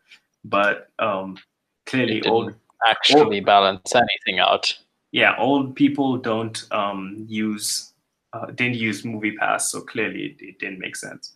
[0.45, 1.37] but um
[1.85, 2.53] clearly It old
[2.87, 4.77] actually balance anything out.
[5.11, 7.93] yeah old people don't um use
[8.33, 11.33] uh, didn't use movie pass so clearly it, it didn't make sense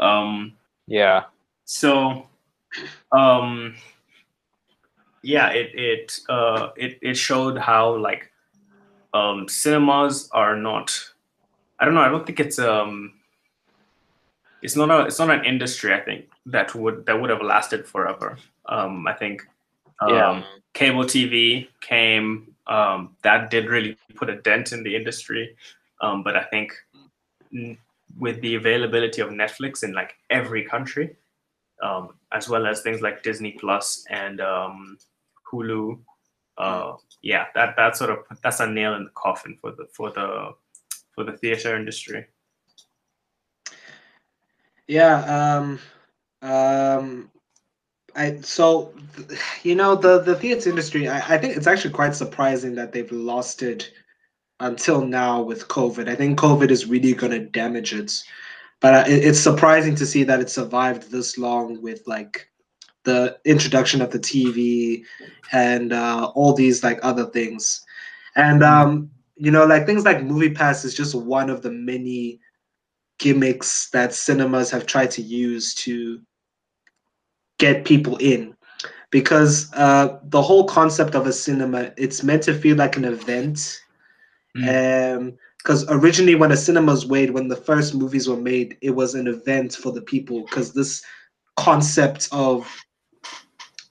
[0.00, 0.52] um
[0.86, 1.24] Yeah.
[1.64, 2.26] so
[3.12, 3.74] um
[5.22, 8.32] yeah it it uh it, it showed how like
[9.12, 10.96] um cinemas are not
[11.78, 13.12] i don't know i don't think it's um
[14.62, 17.86] it's not a it's not an industry i think that would that would have lasted
[17.86, 19.42] forever um i think
[20.00, 20.42] um, Yeah.
[20.74, 25.56] Cable tv came um that did really put a dent in the industry
[26.00, 26.72] um but i think
[27.52, 27.76] n-
[28.18, 31.16] with the availability of netflix in like every country
[31.82, 34.98] um, as well as things like Disney Plus and um,
[35.50, 35.98] Hulu.
[36.58, 40.10] Uh, yeah, that that sort of that's a nail in the coffin for the for
[40.10, 40.52] the
[41.14, 42.26] for the theater industry.
[44.86, 45.56] Yeah.
[45.62, 45.78] Um,
[46.42, 47.30] um,
[48.16, 48.92] I so
[49.62, 51.08] you know the the theater industry.
[51.08, 53.92] I, I think it's actually quite surprising that they've lost it
[54.60, 56.08] until now with COVID.
[56.08, 58.12] I think COVID is really going to damage it,
[58.80, 62.48] but uh, it, it's surprising to see that it survived this long with like
[63.04, 65.04] the introduction of the TV
[65.52, 67.84] and uh, all these like other things,
[68.36, 72.40] and um, you know like things like Movie Pass is just one of the many
[73.18, 76.20] gimmicks that cinemas have tried to use to
[77.60, 78.56] get people in.
[79.12, 83.82] Because uh, the whole concept of a cinema it's meant to feel like an event.
[84.68, 88.90] Um because originally when a cinema was made when the first movies were made it
[88.90, 90.42] was an event for the people.
[90.44, 91.02] Because this
[91.56, 92.66] concept of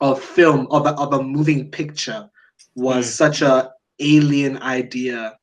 [0.02, 2.30] of film of a, of a moving picture
[2.76, 3.18] was Mm.
[3.24, 5.38] such a alien idea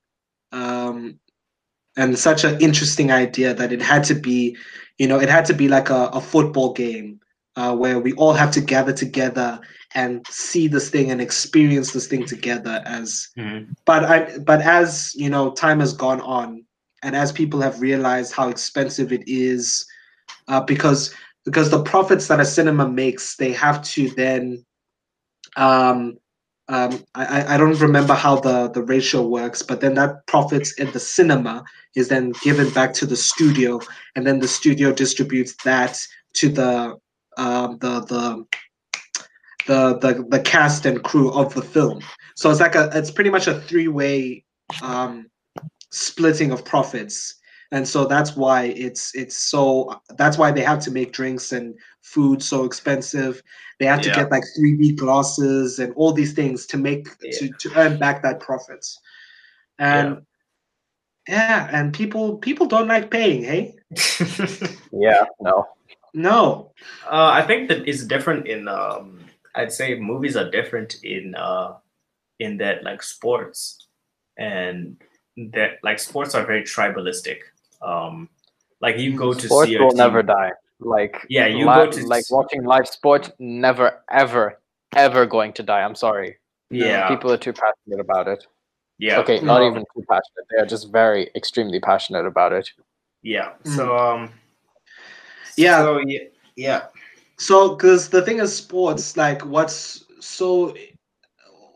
[0.52, 1.18] um
[1.96, 4.56] and such an interesting idea that it had to be
[4.98, 7.20] you know it had to be like a, a football game
[7.56, 9.58] uh, where we all have to gather together
[9.94, 13.68] and see this thing and experience this thing together as Mhm.
[13.86, 16.64] but I but as you know time has gone on
[17.02, 19.86] and as people have realized how expensive it is
[20.48, 24.64] uh, because because the profits that a cinema makes they have to then
[25.56, 26.16] um
[26.68, 30.72] um, I, I- I don't remember how the, the ratio works, but then that profits
[30.80, 31.62] in the cinema
[31.94, 33.78] is then given back to the studio,
[34.16, 36.04] and then the studio distributes that
[36.34, 36.96] to the
[37.36, 38.44] um, the, the
[39.66, 42.00] the the the cast and crew of the film.
[42.36, 44.44] So it's like a it's pretty much a three way
[44.82, 45.28] um,
[45.90, 47.34] splitting of profits,
[47.72, 51.74] and so that's why it's it's so that's why they have to make drinks and
[52.02, 53.42] food so expensive.
[53.80, 54.14] They have to Yeah.
[54.16, 57.38] get like 3D glasses and all these things to make Yeah.
[57.38, 58.98] to, to earn back that profits.
[59.78, 60.22] And
[61.28, 61.68] yeah.
[61.72, 63.74] and people people don't like paying, hey?
[64.92, 65.24] Yeah.
[65.40, 65.66] No.
[66.16, 66.72] No.
[67.04, 68.66] Uh, I think that it's different in.
[68.68, 69.20] Um,
[69.54, 71.74] I'd say movies are different in uh,
[72.40, 73.86] in that like sports,
[74.38, 74.96] and
[75.52, 77.38] that like sports are very tribalistic.
[77.82, 78.28] Um,
[78.80, 80.52] like you go to Sports see a will team- never die.
[80.80, 84.58] Like Yeah, you li- go to like watching live sports never, ever,
[84.94, 85.82] ever going to die.
[85.82, 86.36] I'm sorry.
[86.70, 88.46] Yeah, People are too passionate about it.
[88.98, 89.68] yeah, Okay, not No.
[89.70, 90.46] even too passionate.
[90.50, 92.68] They are just very extremely passionate about it.
[93.22, 93.52] yeah.
[93.64, 93.76] Mm.
[93.76, 94.30] So um,
[95.56, 95.82] Yeah.
[95.82, 96.20] so, yeah,
[96.56, 96.82] yeah.
[97.38, 100.74] So, because the thing is, sports, like, what's so,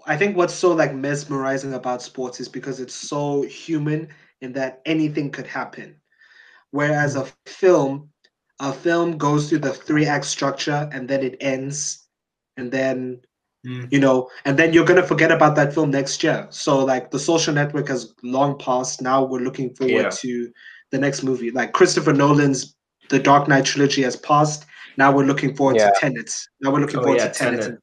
[0.06, 4.08] I think what's so like mesmerizing about sports is because it's so human
[4.40, 5.96] in that anything could happen.
[6.70, 7.90] Whereas a film,
[8.42, 12.06] a film goes through the three act structure and then it ends,
[12.56, 13.20] and then
[13.66, 13.90] Mm.
[13.90, 16.46] you know, and then you're gonna forget about that film next year.
[16.50, 19.02] So, like, the social network has long passed.
[19.02, 20.10] Now we're looking forward Yeah.
[20.22, 20.50] to
[20.90, 21.50] the next movie.
[21.50, 22.76] Like Christopher Nolan's
[23.11, 24.64] The Dark Knight trilogy has passed.
[24.96, 25.90] Now we're looking forward Yeah.
[25.90, 26.32] to Tenet.
[26.61, 27.61] Now we're looking Oh, forward yeah, to Tenet.
[27.62, 27.80] Tenet.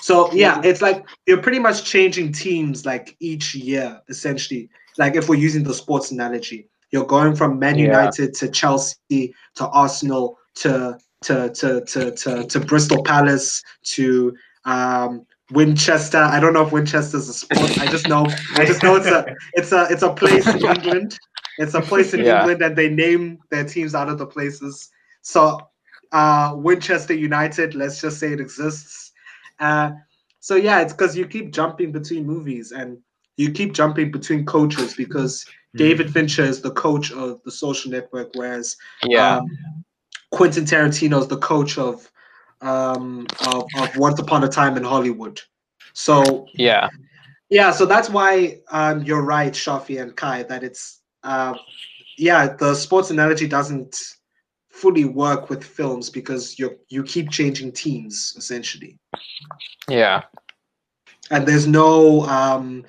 [0.00, 4.68] So yeah, it's like you're pretty much changing teams like each year, essentially.
[4.98, 7.86] Like if we're using the sports analogy, you're going from Man Yeah.
[7.86, 13.62] United to Chelsea to Arsenal to to to to to, to Crystal Palace
[13.94, 16.18] to um, Winchester.
[16.18, 17.78] I don't know if Winchester's a sport.
[17.78, 21.18] I just know I just know it's a it's a it's a place in England.
[21.58, 22.38] It's a place in Yeah.
[22.38, 24.90] England, and they name their teams out of the places.
[25.22, 25.60] So
[26.12, 29.12] uh, Winchester United, let's just say it exists.
[29.58, 29.92] Uh,
[30.40, 32.98] so yeah, it's because you keep jumping between movies and
[33.36, 35.78] you keep jumping between coaches because Mm.
[35.78, 39.84] David Fincher is the coach of the Social Network, whereas Yeah, um,
[40.30, 42.10] Quentin Tarantino is the coach of,
[42.60, 45.40] um, of of Once Upon a Time in Hollywood.
[45.92, 46.88] So yeah,
[47.48, 51.54] yeah, so that's why um, you're right, Shafi and Kai, that it's uh,
[52.16, 54.00] yeah, the sports analogy doesn't
[54.70, 58.98] fully work with films because you you keep changing teams essentially,
[59.88, 60.22] yeah,
[61.30, 62.84] and there's no um,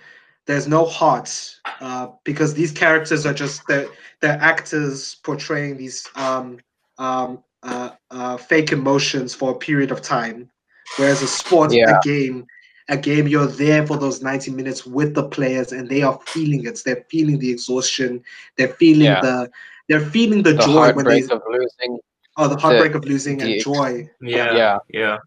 [0.45, 3.87] there's no heart uh, because these characters are just they're,
[4.21, 6.59] they're actors portraying these um,
[6.97, 10.49] um, uh, uh, fake emotions for a period of time,
[10.97, 11.97] whereas a sport, Yeah.
[11.97, 12.45] a game,
[12.89, 16.65] a game, you're there for those 90 minutes with the players, and they are feeling
[16.65, 16.79] it.
[16.85, 18.23] They're feeling the exhaustion.
[18.57, 19.21] They're feeling Yeah.
[19.21, 19.49] the
[19.89, 21.99] they're feeling the, the joy when they heartbreak of losing.
[22.37, 24.09] oh the heartbreak of losing and joy.
[24.21, 24.77] yeah, Yeah.
[24.89, 25.17] yeah.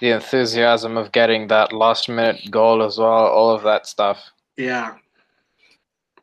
[0.00, 4.18] the enthusiasm of getting that last minute goal as well, all of that stuff.
[4.56, 4.94] Yeah.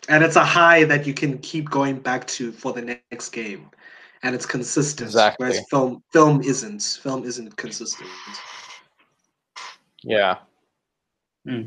[0.09, 3.69] And it's a high that you can keep going back to for the next game.
[4.23, 5.07] And it's consistent.
[5.09, 5.47] Exactly.
[5.47, 6.81] Whereas film film isn't.
[7.01, 8.09] Film isn't consistent.
[10.03, 10.37] Yeah.
[11.45, 11.63] Hmm.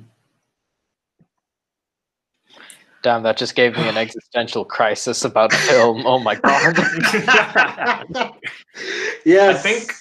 [3.03, 6.07] Damn, that just gave me an existential crisis about film.
[6.07, 6.79] Oh my god.
[9.27, 9.49] yeah.
[9.51, 9.93] I think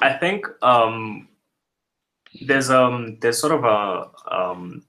[0.00, 1.28] I think um
[2.46, 4.84] there's um there's sort of a um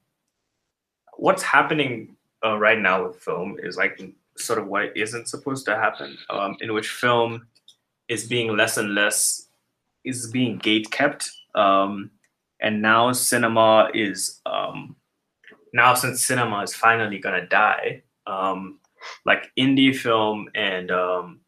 [1.18, 4.02] what's happening uh, right now with film is like
[4.38, 7.45] sort of what isn't supposed to happen um in which film
[8.08, 9.50] is being less and less
[10.06, 12.10] is being gate kept um
[12.62, 14.95] and now cinema is um
[15.74, 18.80] now since cinema is finally gonna die um
[19.26, 21.39] like indie film and um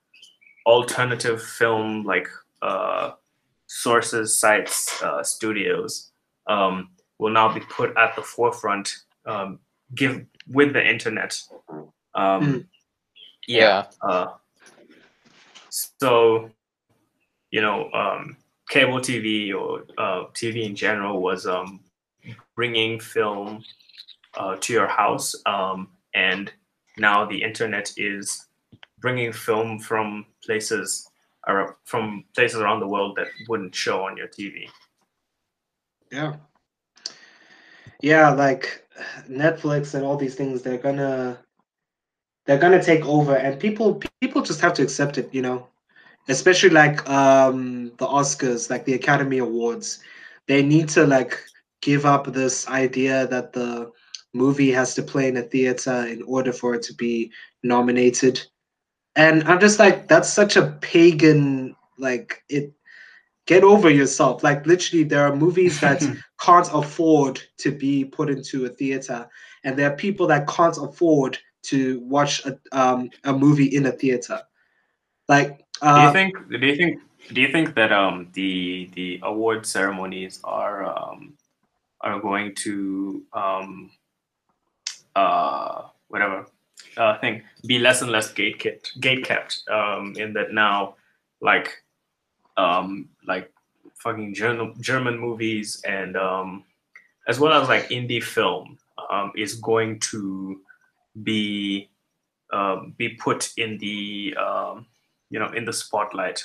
[0.66, 2.28] alternative film like
[2.62, 3.12] uh
[3.68, 6.12] sources sites uh studios
[6.48, 6.90] um
[7.20, 8.96] will now be put at the forefront
[9.26, 9.60] um
[9.96, 11.42] give with the internet
[12.16, 12.66] um Mm.
[13.48, 14.28] yeah uh
[15.70, 16.50] so
[17.52, 18.38] you know um
[18.72, 21.82] cable tv or uh tv in general was um
[22.56, 23.62] bringing film
[24.38, 26.54] uh, to your house um and
[26.98, 28.48] now the internet is
[29.00, 31.10] bringing film from places
[31.48, 34.66] or from places around the world that wouldn't show on your tv
[36.12, 36.36] Yeah.
[38.02, 38.84] Yeah, like
[39.30, 41.40] Netflix and all these things, they're gonna
[42.46, 45.68] they're gonna take over and people people just have to accept it, you know.
[46.32, 50.00] Especially like um the Oscars, like the Academy Awards.
[50.48, 51.40] They need to like
[51.82, 53.92] give up this idea that the
[54.34, 57.32] movie has to play in a theater in order for it to be
[57.64, 58.42] nominated.
[59.16, 62.74] And I'm just like, that's such a pagan like it
[63.46, 64.44] get over yourself.
[64.44, 66.02] Like literally there are movies that
[66.42, 69.28] can't afford to be put into a theater,
[69.64, 73.92] and there are people that can't afford to watch a, um, a movie in a
[73.92, 74.42] theater.
[75.32, 77.00] Like, do uh, you think do you think
[77.32, 81.38] do you think that um the the award ceremonies are um
[82.02, 83.90] are going to um
[85.16, 86.48] uh whatever
[86.98, 90.96] uh thing be less and less gate kept gate kept um in that now
[91.40, 91.70] like
[92.58, 93.50] um like
[94.04, 96.66] fucking German German movies and um
[97.30, 98.78] as well as like indie film
[99.10, 100.60] um is going to
[101.24, 101.90] be
[102.52, 104.86] um, be put in the um,
[105.32, 106.44] you know in the spotlight?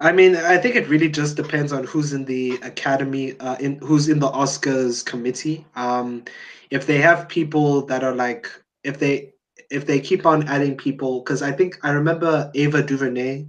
[0.00, 3.78] I mean, I think it really just depends on who's in the Academy, uh, in
[3.78, 5.64] who's in the Oscars committee.
[5.76, 6.24] Um,
[6.70, 8.50] if they have people that are like,
[8.82, 9.32] if they
[9.70, 13.46] if they keep on adding people, because I think I remember Ava DuVernay,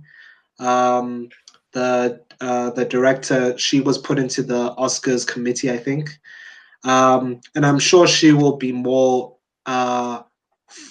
[0.60, 1.30] um,
[1.72, 6.20] the uh, the director, she was put into the Oscars committee, I think,
[6.84, 10.22] um, and I'm sure she will be more uh,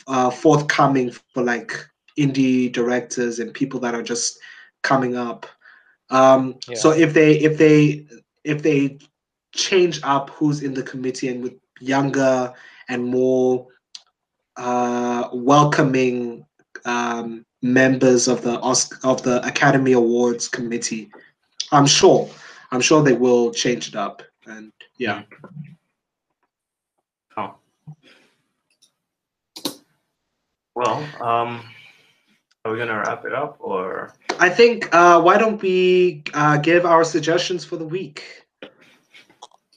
[0.08, 1.72] uh, forthcoming for like
[2.18, 4.38] indie directors and people that are just
[4.82, 5.46] coming up.
[6.10, 6.76] Um, yeah.
[6.76, 8.06] So if they if they
[8.44, 8.98] if they
[9.54, 12.52] change up who's in the committee and with younger
[12.88, 13.66] and more
[14.56, 16.44] uh, welcoming
[16.84, 18.58] um, members of the
[19.04, 21.10] of the Academy Awards committee,
[21.70, 22.28] I'm sure
[22.72, 24.22] I'm sure they will change it up.
[24.46, 25.22] And yeah.
[27.36, 27.54] Oh.
[30.74, 31.62] Well, um,
[32.64, 34.14] are we gonna wrap it up or?
[34.38, 38.44] I think uh, why don't we uh, give our suggestions for the week?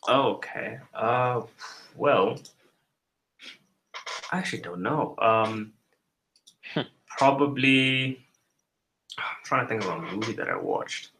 [0.07, 0.77] Okay.
[0.93, 1.41] Uh,
[1.95, 2.37] well,
[4.31, 5.15] I actually don't know.
[5.17, 5.73] Um,
[6.73, 6.81] hmm.
[7.17, 8.19] probably.
[9.17, 11.11] I'm trying to think of a movie that I watched.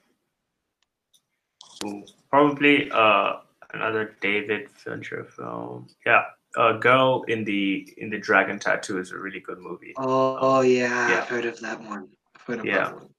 [1.86, 3.38] Ooh, probably uh,
[3.74, 5.88] another David Fincher film.
[6.06, 6.24] Yeah,
[6.58, 9.94] uh, Girl in the in the Dragon Tattoo is a really good movie.
[9.98, 12.10] Oh, oh yeah, yeah, I've heard of that one.
[12.36, 12.78] I've heard of yeah.
[12.78, 13.10] that one.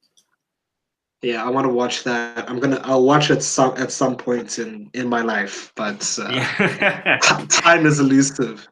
[1.22, 2.48] Yeah, I want to watch that.
[2.48, 2.80] I'm gonna.
[2.84, 7.18] I'll watch it some at some point in in my life, but uh, yeah.
[7.48, 8.68] time is elusive.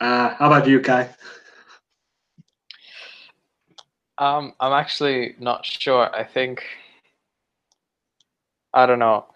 [0.00, 1.08] Uh, how about you, Kai?
[4.18, 6.14] Um, I'm actually not sure.
[6.14, 6.64] I think
[8.72, 9.26] I don't know.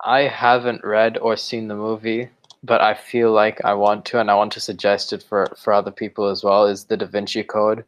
[0.00, 2.28] I haven't read or seen the movie,
[2.62, 5.72] but I feel like I want to, and I want to suggest it for for
[5.72, 6.66] other people as well.
[6.66, 7.84] Is the Da Vinci Code?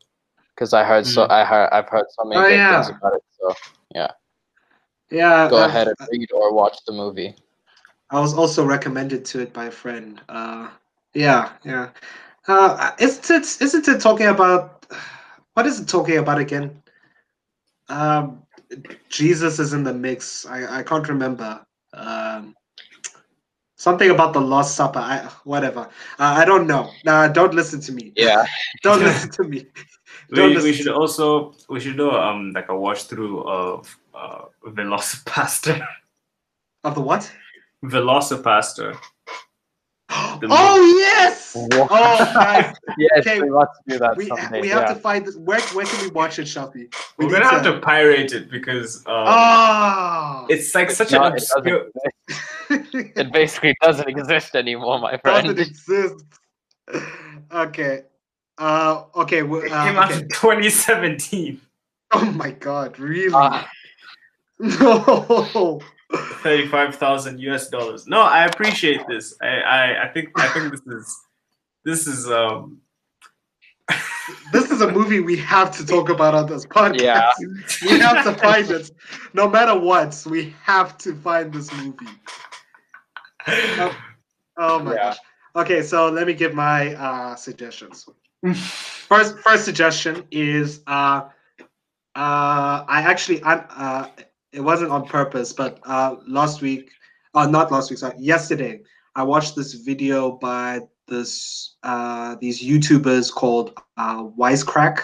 [0.55, 1.15] Because I heard mm.
[1.15, 2.83] so I heard I've heard so many oh, good yeah.
[2.83, 3.23] things about it.
[3.39, 3.55] So
[3.95, 4.11] yeah,
[5.11, 5.49] yeah.
[5.49, 7.35] Go ahead and read or watch the movie.
[8.11, 10.21] I was also recommended to it by a friend.
[10.29, 10.69] Uh,
[11.15, 11.91] yeah, yeah.
[12.49, 14.87] Uh, isn't it isn't it talking about
[15.55, 16.83] what is it talking about again?
[17.89, 18.43] Um,
[19.09, 20.47] Jesus is in the mix.
[20.47, 21.65] I, I can't remember.
[21.93, 22.55] Um,
[23.81, 24.99] Something about the Last Supper.
[24.99, 25.89] I, whatever.
[26.19, 26.91] Uh, I don't know.
[27.03, 28.13] Nah, don't listen to me.
[28.15, 28.45] Yeah.
[28.83, 29.69] don't listen to me.
[30.35, 34.43] Don't we, we should also we should do um like a watch through of uh
[34.67, 35.85] VelociPastor.
[36.85, 37.33] Of the what?
[37.85, 38.99] VelociPastor.
[40.51, 41.57] oh yes!
[41.57, 41.69] Oh
[42.35, 42.75] nice.
[42.99, 43.41] yes, okay.
[43.41, 44.17] we want to do that.
[44.17, 44.95] We, someday, we have yeah.
[44.95, 45.37] to find this.
[45.37, 46.93] Where where can we watch it, Shafi?
[47.19, 51.87] We are gonna have to pirate it because um, oh, it's like such an obscure.
[52.71, 55.47] It, it basically doesn't exist anymore, my friend.
[55.49, 56.25] Doesn't exist.
[57.53, 58.03] Okay.
[58.59, 59.43] Uh, okay.
[59.43, 61.61] Well, uh, it came out in 2017.
[62.13, 62.99] Oh my god!
[62.99, 63.33] Really?
[63.33, 63.65] Uh,
[64.59, 65.81] no.
[66.13, 68.07] 35,000 US dollars.
[68.07, 69.37] No, I appreciate this.
[69.43, 71.21] I, I, I think I think this is
[71.85, 72.81] this is um
[74.53, 77.01] this is a movie we have to talk about on this podcast.
[77.01, 77.31] Yeah.
[77.83, 78.91] we have to find it.
[79.35, 82.07] No matter what, we have to find this movie.
[83.47, 83.97] Oh,
[84.59, 85.03] oh my yeah.
[85.03, 85.19] gosh.
[85.57, 88.09] Okay, so let me give my uh, suggestions.
[88.55, 91.23] first, first suggestion is uh,
[92.15, 94.09] uh, I actually I, uh,
[94.53, 96.91] it wasn't on purpose, but uh, last week,
[97.35, 98.83] uh, not last week, sorry, yesterday,
[99.15, 105.01] I watched this video by this uh, these YouTubers called uh, Wisecrack,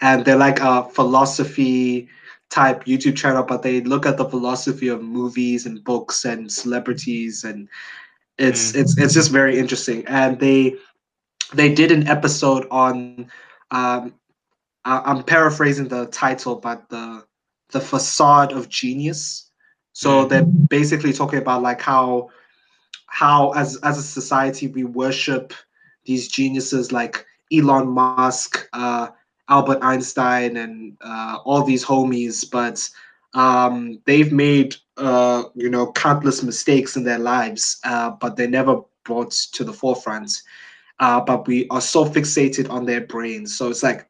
[0.00, 2.08] and they're like a philosophy
[2.50, 7.44] type YouTube channel, but they look at the philosophy of movies and books and celebrities,
[7.44, 7.68] and
[8.38, 8.80] it's mm.
[8.80, 10.06] it's it's just very interesting.
[10.06, 10.76] And they
[11.54, 13.30] they did an episode on
[13.70, 14.14] um,
[14.84, 17.24] I'm paraphrasing the title, but the
[17.70, 19.50] the facade of genius.
[19.92, 20.28] So mm.
[20.28, 22.30] they're basically talking about like how
[23.06, 25.52] how as as a society we worship
[26.04, 29.08] these geniuses like Elon Musk, uh,
[29.48, 32.88] Albert Einstein, and uh, all these homies, but
[33.34, 38.80] um, they've made uh, you know countless mistakes in their lives, uh, but they never
[39.04, 40.42] brought to the forefront.
[41.00, 44.08] Uh, but we are so fixated on their brains, so it's like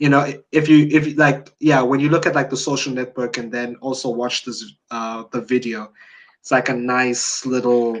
[0.00, 3.36] you know if you if like yeah when you look at like the social network
[3.38, 5.92] and then also watch this uh the video
[6.40, 8.00] it's like a nice little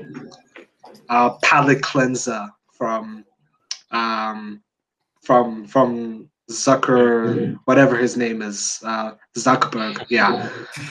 [1.08, 3.24] uh palate cleanser from
[3.92, 4.60] um
[5.22, 10.48] from from zucker whatever his name is uh zuckerberg yeah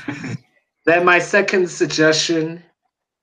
[0.86, 2.64] then my second suggestion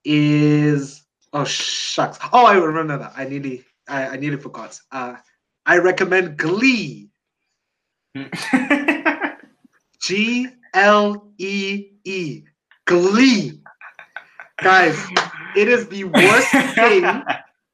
[0.04, 4.78] is oh shucks oh i remember that i nearly I, I nearly forgot.
[4.90, 5.16] Uh,
[5.64, 7.05] I recommend Glee.
[10.00, 12.42] G L E E.
[12.86, 13.60] Glee.
[14.62, 14.96] Guys,
[15.56, 17.22] it is the worst thing.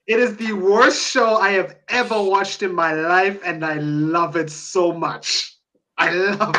[0.07, 4.37] It is the worst show I have ever watched in my life, and I love
[4.37, 5.57] it so much.
[5.97, 6.57] I love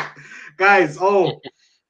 [0.56, 0.96] guys.
[1.00, 1.40] Oh,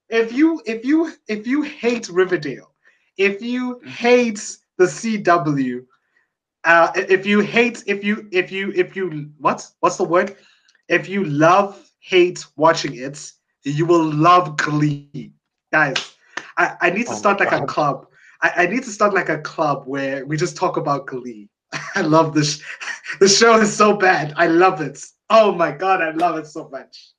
[0.09, 2.75] if you if you if you hate Riverdale,
[3.17, 5.85] if you hate the CW,
[6.65, 10.37] uh, if you hate if you if you if you what what's the word?
[10.89, 13.33] If you love hate watching it,
[13.63, 15.33] you will love Glee,
[15.73, 16.15] guys.
[16.57, 18.07] I, I need to Oh start my like a club.
[18.43, 21.49] I, I need to start like a club where we just talk about Glee.
[21.95, 22.63] I love this.
[23.21, 24.35] The show is so bad.
[24.37, 25.01] I love it.
[25.31, 27.13] Oh my god, I love it so much.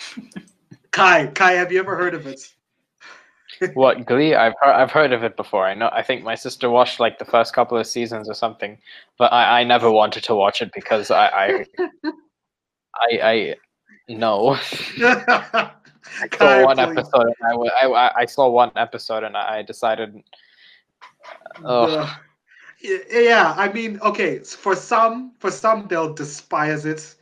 [0.90, 2.40] Kai, Kai, have you ever heard of it?
[3.74, 4.34] What Glee?
[4.34, 5.64] I've heard, I've heard of it before.
[5.64, 5.88] I know.
[5.92, 8.78] I think my sister watched like the first couple of seasons or something,
[9.18, 11.64] but I, I never wanted to watch it because I I
[12.94, 13.54] I, I
[14.08, 14.56] no.
[15.00, 16.96] I saw one please.
[16.98, 20.22] episode and I, I, I- saw one episode and I decided.
[21.64, 22.08] Oh, Ugh.
[23.10, 27.14] Yeah i mean okay for some for some they'll despise it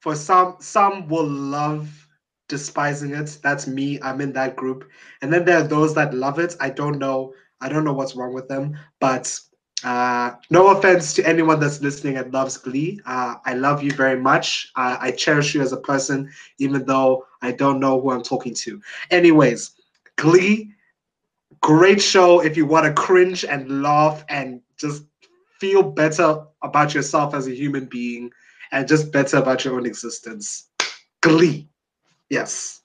[0.00, 2.08] for some some will love
[2.48, 4.88] despising it that's me i'm in that group
[5.22, 8.16] and then there are those that love it i don't know i don't know what's
[8.16, 9.38] wrong with them but
[9.84, 14.18] uh no offense to anyone that's listening and loves glee uh i love you very
[14.20, 18.22] much uh, i cherish you as a person even though i don't know who i'm
[18.22, 18.80] talking to
[19.10, 19.72] anyways
[20.16, 20.70] glee
[21.60, 25.04] great show if you want to cringe and laugh and just
[25.58, 28.30] feel better about yourself as a human being
[28.72, 30.68] and just better about your own existence.
[31.22, 31.68] Glee.
[32.28, 32.82] Yes.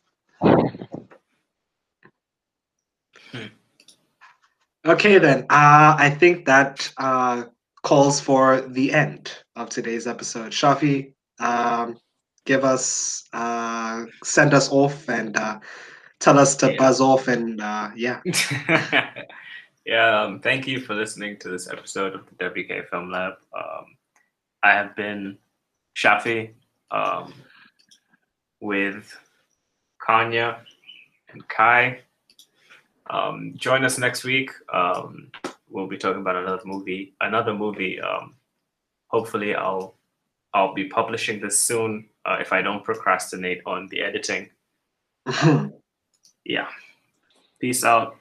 [4.86, 5.42] Okay, then.
[5.50, 7.44] Uh, I think that uh,
[7.84, 10.52] calls for the end of today's episode.
[10.52, 11.98] Shafi, um,
[12.46, 15.60] give us, uh, send us off and uh,
[16.20, 16.78] tell us to Yeah.
[16.78, 18.22] buzz off and uh, yeah.
[19.86, 23.34] yeah, um, thank you for listening to this episode of the WK Film Lab.
[23.54, 23.86] Um,
[24.64, 25.38] I have been
[25.96, 26.52] Shafi
[26.92, 27.34] um,
[28.62, 29.18] with
[30.08, 30.60] Khanya
[31.32, 32.00] and Kai.
[33.10, 34.52] Um, join us next week.
[34.72, 35.32] Um,
[35.70, 37.14] we'll be talking about another movie.
[37.22, 38.00] Another movie.
[38.00, 38.36] Um,
[39.08, 39.96] hopefully, I'll
[40.54, 44.50] I'll be publishing this soon uh, if I don't procrastinate on the editing.
[46.50, 46.68] Yeah.
[47.60, 48.18] Peace out.